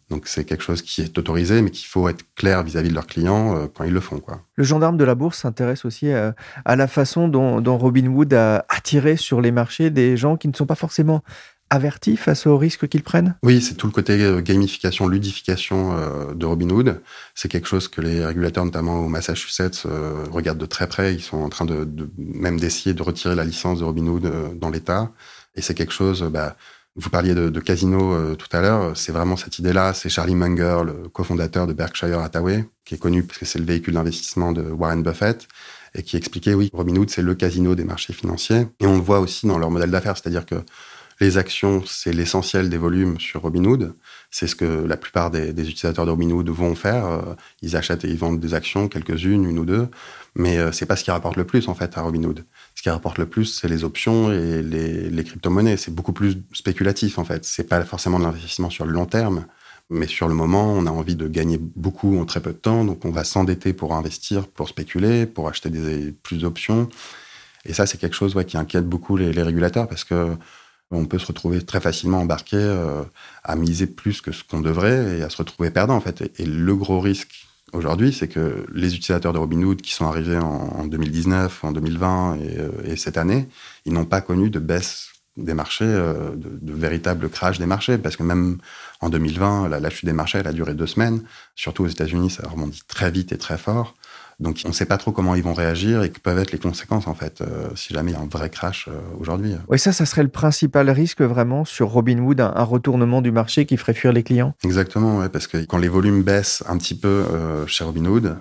Donc 0.08 0.28
c'est 0.28 0.44
quelque 0.44 0.62
chose 0.62 0.82
qui 0.82 1.02
est 1.02 1.18
autorisé, 1.18 1.62
mais 1.62 1.70
qu'il 1.70 1.86
faut 1.86 2.08
être 2.08 2.24
clair 2.36 2.62
vis-à-vis 2.62 2.90
de 2.90 2.94
leurs 2.94 3.06
clients 3.06 3.56
euh, 3.56 3.66
quand 3.72 3.84
ils 3.84 3.92
le 3.92 4.00
font. 4.00 4.20
Quoi. 4.20 4.40
Le 4.54 4.62
gendarme 4.62 4.96
de 4.96 5.04
la 5.04 5.16
bourse 5.16 5.38
s'intéresse 5.38 5.84
aussi 5.84 6.10
à, 6.12 6.34
la 6.64 6.86
façon 6.86 7.26
dont, 7.26 7.60
dont 7.60 7.76
Robinhood 7.76 8.32
a 8.32 8.64
attiré 8.68 9.16
sur 9.16 9.40
les 9.40 9.50
marchés 9.50 9.90
des 9.90 10.16
gens 10.16 10.36
qui 10.36 10.46
ne 10.46 10.54
sont 10.54 10.66
pas 10.66 10.76
forcément 10.76 11.22
avertis 11.70 12.16
face 12.16 12.46
aux 12.46 12.56
risques 12.56 12.86
qu'ils 12.86 13.02
prennent? 13.02 13.34
Oui, 13.42 13.60
c'est 13.60 13.74
tout 13.74 13.88
le 13.88 13.92
côté 13.92 14.22
euh, 14.22 14.40
gamification, 14.40 15.08
ludification 15.08 15.96
euh, 15.96 16.34
de 16.34 16.46
Robinhood. 16.46 17.02
C'est 17.34 17.48
quelque 17.48 17.66
chose 17.66 17.88
que 17.88 18.00
les 18.00 18.24
régulateurs, 18.24 18.64
notamment 18.64 19.00
au 19.00 19.08
Massachusetts, 19.08 19.88
regardent 20.30 20.58
de 20.58 20.66
très 20.66 20.86
près. 20.86 21.14
Ils 21.14 21.22
sont 21.22 21.38
en 21.38 21.48
train 21.48 21.64
de, 21.64 21.88
même 22.16 22.60
d'essayer 22.60 22.94
de 22.94 23.02
retirer 23.02 23.34
la 23.34 23.44
licence 23.44 23.80
de 23.80 23.84
Robinhood 23.84 24.56
dans 24.56 24.70
l'État. 24.70 25.10
Et 25.56 25.62
c'est 25.62 25.74
quelque 25.74 25.92
chose... 25.92 26.22
Bah, 26.32 26.56
vous 26.96 27.10
parliez 27.10 27.34
de, 27.34 27.60
casino 27.60 28.14
euh, 28.14 28.34
tout 28.36 28.48
à 28.52 28.62
l'heure, 28.62 28.96
c'est 28.96 29.12
vraiment 29.12 29.36
cette 29.36 29.58
idée-là. 29.58 29.92
C'est 29.92 30.08
Charlie 30.08 30.34
Munger, 30.34 30.78
le 30.84 31.08
cofondateur 31.08 31.66
de 31.66 31.74
Berkshire 31.74 32.18
Hathaway, 32.20 32.64
qui 32.84 32.94
est 32.94 32.98
connu 32.98 33.22
parce 33.22 33.38
que 33.38 33.44
c'est 33.44 33.58
le 33.58 33.66
véhicule 33.66 33.94
d'investissement 33.94 34.52
de 34.52 34.62
Warren 34.62 35.02
Buffett, 35.02 35.46
et 35.94 36.02
qui 36.02 36.16
expliquait, 36.16 36.54
oui, 36.54 36.70
Robinhood, 36.72 37.10
c'est 37.10 37.22
le 37.22 37.34
casino 37.34 37.74
des 37.74 37.84
marchés 37.84 38.14
financiers. 38.14 38.66
Et 38.80 38.86
on 38.86 38.96
le 38.96 39.02
voit 39.02 39.20
aussi 39.20 39.46
dans 39.46 39.58
leur 39.58 39.70
modèle 39.70 39.90
d'affaires, 39.90 40.16
c'est-à-dire 40.16 40.46
que 40.46 40.56
les 41.20 41.38
actions, 41.38 41.82
c'est 41.86 42.12
l'essentiel 42.12 42.68
des 42.68 42.78
volumes 42.78 43.18
sur 43.18 43.42
Robinhood. 43.42 43.94
C'est 44.30 44.46
ce 44.46 44.54
que 44.54 44.64
la 44.64 44.96
plupart 44.96 45.30
des, 45.30 45.50
utilisateurs 45.50 46.04
de 46.04 46.10
Robinhood 46.10 46.48
vont 46.50 46.74
faire. 46.74 47.06
Euh, 47.06 47.34
ils 47.62 47.76
achètent 47.76 48.04
et 48.04 48.08
ils 48.08 48.18
vendent 48.18 48.40
des 48.40 48.54
actions, 48.54 48.88
quelques-unes, 48.88 49.44
une 49.44 49.58
ou 49.58 49.64
deux. 49.64 49.88
Mais 50.34 50.58
euh, 50.58 50.72
c'est 50.72 50.86
pas 50.86 50.96
ce 50.96 51.04
qui 51.04 51.10
rapporte 51.10 51.36
le 51.36 51.44
plus, 51.44 51.68
en 51.68 51.74
fait, 51.74 51.96
à 51.96 52.02
Robinhood 52.02 52.44
ce 52.76 52.82
qui 52.82 52.90
rapporte 52.90 53.18
le 53.18 53.26
plus, 53.26 53.46
c'est 53.46 53.68
les 53.68 53.84
options 53.84 54.30
et 54.30 54.62
les, 54.62 55.24
crypto-monnaies. 55.24 55.78
C'est 55.78 55.94
beaucoup 55.94 56.12
plus 56.12 56.36
spéculatif, 56.52 57.18
en 57.18 57.24
fait. 57.24 57.44
C'est 57.44 57.64
pas 57.64 57.82
forcément 57.84 58.18
de 58.18 58.24
l'investissement 58.24 58.68
sur 58.68 58.84
le 58.84 58.92
long 58.92 59.06
terme, 59.06 59.46
mais 59.88 60.06
sur 60.06 60.28
le 60.28 60.34
moment, 60.34 60.72
on 60.74 60.86
a 60.86 60.90
envie 60.90 61.16
de 61.16 61.26
gagner 61.26 61.58
beaucoup 61.58 62.18
en 62.20 62.26
très 62.26 62.40
peu 62.40 62.52
de 62.52 62.58
temps, 62.58 62.84
donc 62.84 63.04
on 63.06 63.10
va 63.10 63.24
s'endetter 63.24 63.72
pour 63.72 63.94
investir, 63.94 64.46
pour 64.46 64.68
spéculer, 64.68 65.24
pour 65.24 65.48
acheter 65.48 65.70
des, 65.70 66.12
plus 66.12 66.38
d'options. 66.38 66.90
Et 67.64 67.72
ça, 67.72 67.86
c'est 67.86 67.98
quelque 67.98 68.14
chose 68.14 68.36
qui 68.46 68.58
inquiète 68.58 68.86
beaucoup 68.86 69.16
les, 69.16 69.30
régulateurs 69.42 69.88
parce 69.88 70.04
que 70.04 70.36
on 70.90 71.06
peut 71.06 71.18
se 71.18 71.26
retrouver 71.26 71.62
très 71.62 71.80
facilement 71.80 72.20
embarqué 72.20 72.56
euh, 72.56 73.02
à 73.42 73.56
miser 73.56 73.86
plus 73.86 74.20
que 74.20 74.32
ce 74.32 74.44
qu'on 74.44 74.60
devrait 74.60 75.18
et 75.18 75.22
à 75.22 75.30
se 75.30 75.38
retrouver 75.38 75.70
perdant 75.70 75.96
en 75.96 76.00
fait. 76.00 76.30
et 76.38 76.46
le 76.46 76.76
gros 76.76 77.00
risque 77.00 77.46
aujourd'hui, 77.72 78.12
c'est 78.12 78.28
que 78.28 78.66
les 78.72 78.94
utilisateurs 78.94 79.32
de 79.32 79.38
Robinhood 79.38 79.80
qui 79.80 79.92
sont 79.92 80.06
arrivés 80.06 80.38
en, 80.38 80.86
2019, 80.86 81.64
en 81.64 81.72
2020 81.72 82.38
euh, 82.38 82.70
et, 82.84 82.96
cette 82.96 83.18
année, 83.18 83.48
ils 83.84 83.92
n'ont 83.92 84.04
pas 84.04 84.20
connu 84.20 84.50
de 84.50 84.58
baisse 84.58 85.10
des 85.36 85.54
marchés, 85.54 85.84
euh, 85.84 86.34
de, 86.34 86.72
véritable 86.72 87.28
crash 87.28 87.58
des 87.58 87.66
marchés, 87.66 87.98
parce 87.98 88.16
que 88.16 88.22
même 88.22 88.58
en 89.00 89.10
2020, 89.10 89.68
la, 89.68 89.90
chute 89.90 90.06
des 90.06 90.12
marchés, 90.12 90.38
a 90.38 90.52
duré 90.52 90.74
deux 90.74 90.86
semaines. 90.86 91.22
Surtout 91.54 91.84
aux 91.84 91.88
États-Unis, 91.88 92.30
ça 92.30 92.48
rebondit 92.48 92.82
très 92.88 93.10
vite 93.10 93.32
et 93.32 93.38
très 93.38 93.58
fort. 93.58 93.94
Donc 94.38 94.60
on 94.66 94.68
ne 94.68 94.74
sait 94.74 94.84
pas 94.84 94.98
trop 94.98 95.12
comment 95.12 95.34
ils 95.34 95.42
vont 95.42 95.54
réagir 95.54 96.02
et 96.02 96.10
que 96.10 96.20
peuvent 96.20 96.38
être 96.38 96.52
les 96.52 96.58
conséquences 96.58 97.06
en 97.06 97.14
fait 97.14 97.40
euh, 97.40 97.68
si 97.74 97.94
jamais 97.94 98.10
il 98.10 98.14
y 98.14 98.16
a 98.18 98.20
un 98.20 98.28
vrai 98.28 98.50
crash 98.50 98.86
euh, 98.88 98.98
aujourd'hui. 99.18 99.54
Oui, 99.68 99.78
ça, 99.78 99.92
ça 99.92 100.04
serait 100.04 100.22
le 100.22 100.28
principal 100.28 100.90
risque 100.90 101.22
vraiment 101.22 101.64
sur 101.64 101.88
Robinhood, 101.88 102.40
un, 102.40 102.52
un 102.54 102.62
retournement 102.62 103.22
du 103.22 103.30
marché 103.30 103.64
qui 103.64 103.78
ferait 103.78 103.94
fuir 103.94 104.12
les 104.12 104.22
clients? 104.22 104.54
Exactement, 104.62 105.18
ouais, 105.18 105.30
parce 105.30 105.46
que 105.46 105.58
quand 105.64 105.78
les 105.78 105.88
volumes 105.88 106.22
baissent 106.22 106.62
un 106.68 106.76
petit 106.76 106.94
peu 106.94 107.08
euh, 107.08 107.66
chez 107.66 107.84
Robinhood, 107.84 108.36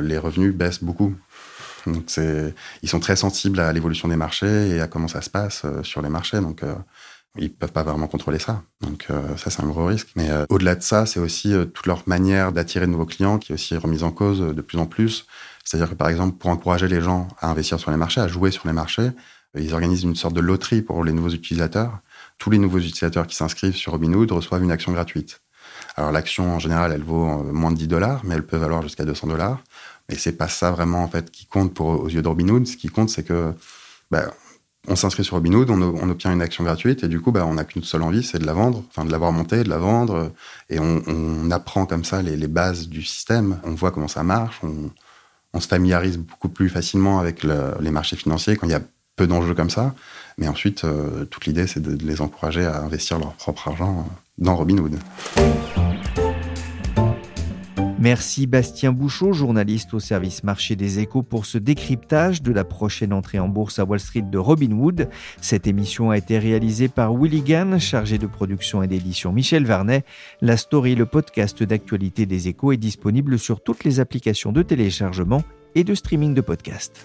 les 0.00 0.18
revenus 0.18 0.54
baissent 0.54 0.84
beaucoup. 0.84 1.14
Donc 1.86 2.04
ils 2.82 2.88
sont 2.88 3.00
très 3.00 3.16
sensibles 3.16 3.58
à 3.58 3.72
l'évolution 3.72 4.06
des 4.06 4.16
marchés 4.16 4.68
et 4.68 4.80
à 4.80 4.86
comment 4.86 5.08
ça 5.08 5.22
se 5.22 5.30
passe 5.30 5.64
sur 5.82 6.02
les 6.02 6.10
marchés. 6.10 6.40
Donc 6.40 6.62
ils 7.38 7.52
peuvent 7.52 7.72
pas 7.72 7.82
vraiment 7.82 8.06
contrôler 8.06 8.38
ça. 8.38 8.62
Donc 8.80 9.06
ça, 9.36 9.50
c'est 9.50 9.62
un 9.62 9.66
gros 9.66 9.86
risque. 9.86 10.08
Mais 10.16 10.30
au-delà 10.48 10.74
de 10.74 10.82
ça, 10.82 11.06
c'est 11.06 11.20
aussi 11.20 11.54
toute 11.72 11.86
leur 11.86 12.02
manière 12.06 12.52
d'attirer 12.52 12.86
de 12.86 12.90
nouveaux 12.90 13.06
clients 13.06 13.38
qui 13.38 13.52
est 13.52 13.54
aussi 13.54 13.76
remise 13.76 14.02
en 14.02 14.10
cause 14.10 14.40
de 14.40 14.60
plus 14.62 14.78
en 14.78 14.86
plus. 14.86 15.26
C'est-à-dire 15.64 15.90
que, 15.90 15.94
par 15.94 16.08
exemple, 16.08 16.36
pour 16.38 16.50
encourager 16.50 16.88
les 16.88 17.00
gens 17.00 17.28
à 17.38 17.48
investir 17.48 17.78
sur 17.78 17.92
les 17.92 17.96
marchés, 17.96 18.20
à 18.20 18.26
jouer 18.26 18.50
sur 18.50 18.66
les 18.66 18.72
marchés, 18.72 19.10
ils 19.58 19.72
organisent 19.72 20.04
une 20.04 20.16
sorte 20.16 20.34
de 20.34 20.40
loterie 20.40 20.82
pour 20.82 21.02
les 21.04 21.12
nouveaux 21.12 21.30
utilisateurs. 21.30 21.98
Tous 22.38 22.50
les 22.50 22.58
nouveaux 22.58 22.78
utilisateurs 22.78 23.26
qui 23.26 23.36
s'inscrivent 23.36 23.76
sur 23.76 23.92
Robinhood 23.92 24.30
reçoivent 24.30 24.62
une 24.62 24.70
action 24.70 24.92
gratuite. 24.92 25.42
Alors 25.96 26.12
l'action 26.12 26.54
en 26.54 26.58
général, 26.58 26.92
elle 26.92 27.02
vaut 27.02 27.28
euh, 27.28 27.52
moins 27.52 27.72
de 27.72 27.76
10 27.76 27.88
dollars, 27.88 28.20
mais 28.24 28.34
elle 28.34 28.46
peut 28.46 28.56
valoir 28.56 28.82
jusqu'à 28.82 29.04
200 29.04 29.26
dollars. 29.28 29.62
Et 30.08 30.16
c'est 30.16 30.32
pas 30.32 30.48
ça 30.48 30.70
vraiment 30.70 31.02
en 31.02 31.08
fait 31.08 31.30
qui 31.30 31.46
compte 31.46 31.74
pour 31.74 31.86
aux 31.86 32.08
yeux 32.08 32.22
de 32.22 32.28
Robinhood. 32.28 32.66
Ce 32.66 32.76
qui 32.76 32.88
compte, 32.88 33.10
c'est 33.10 33.22
que 33.22 33.52
bah, 34.10 34.32
on 34.88 34.96
s'inscrit 34.96 35.24
sur 35.24 35.36
Robinhood, 35.36 35.70
on, 35.70 35.80
on, 35.82 36.08
obtient 36.08 36.32
une 36.32 36.40
action 36.40 36.64
gratuite 36.64 37.04
et 37.04 37.08
du 37.08 37.20
coup, 37.20 37.32
bah, 37.32 37.44
on 37.46 37.54
n'a 37.54 37.64
qu'une 37.64 37.82
seule 37.82 38.02
envie, 38.02 38.22
c'est 38.22 38.38
de 38.38 38.46
la 38.46 38.54
vendre, 38.54 38.82
enfin 38.88 39.04
de 39.04 39.12
l'avoir 39.12 39.30
montée, 39.32 39.62
de 39.62 39.68
la 39.68 39.78
vendre. 39.78 40.32
Et 40.70 40.78
on, 40.80 41.50
apprend 41.50 41.84
comme 41.84 42.04
ça 42.04 42.22
les, 42.22 42.48
bases 42.48 42.88
du 42.88 43.02
système. 43.02 43.60
On 43.64 43.72
voit 43.72 43.90
comment 43.90 44.08
ça 44.08 44.22
marche. 44.22 44.60
On, 44.62 45.60
se 45.60 45.66
familiarise 45.66 46.16
beaucoup 46.16 46.48
plus 46.48 46.68
facilement 46.68 47.18
avec 47.18 47.42
le, 47.42 47.74
les 47.80 47.90
marchés 47.90 48.16
financiers 48.16 48.56
quand 48.56 48.68
il 48.68 48.70
y 48.70 48.74
a 48.74 48.82
peu 49.16 49.26
d'enjeux 49.26 49.54
comme 49.54 49.68
ça. 49.68 49.94
Mais 50.38 50.48
ensuite, 50.48 50.84
euh, 50.84 51.24
toute 51.26 51.44
l'idée, 51.46 51.66
c'est 51.66 51.80
de, 51.80 51.96
de, 51.96 52.06
les 52.06 52.20
encourager 52.22 52.64
à 52.64 52.80
investir 52.80 53.18
leur 53.18 53.34
propre 53.34 53.68
argent 53.68 54.08
dans 54.38 54.56
Robinhood. 54.56 54.96
Merci 58.00 58.46
Bastien 58.46 58.92
Bouchot, 58.92 59.34
journaliste 59.34 59.92
au 59.92 60.00
service 60.00 60.42
marché 60.42 60.74
des 60.74 61.00
échos, 61.00 61.22
pour 61.22 61.44
ce 61.44 61.58
décryptage 61.58 62.40
de 62.40 62.50
la 62.50 62.64
prochaine 62.64 63.12
entrée 63.12 63.38
en 63.38 63.48
bourse 63.48 63.78
à 63.78 63.84
Wall 63.84 64.00
Street 64.00 64.22
de 64.22 64.38
Robinhood. 64.38 65.10
Cette 65.42 65.66
émission 65.66 66.10
a 66.10 66.16
été 66.16 66.38
réalisée 66.38 66.88
par 66.88 67.14
Willy 67.14 67.44
chargé 67.78 68.16
de 68.16 68.26
production 68.26 68.82
et 68.82 68.86
d'édition 68.86 69.32
Michel 69.32 69.66
Varnet. 69.66 70.04
La 70.40 70.56
story, 70.56 70.94
le 70.94 71.04
podcast 71.04 71.62
d'actualité 71.62 72.24
des 72.24 72.48
échos, 72.48 72.72
est 72.72 72.78
disponible 72.78 73.38
sur 73.38 73.62
toutes 73.62 73.84
les 73.84 74.00
applications 74.00 74.50
de 74.50 74.62
téléchargement 74.62 75.42
et 75.74 75.84
de 75.84 75.94
streaming 75.94 76.32
de 76.32 76.40
podcasts. 76.40 77.04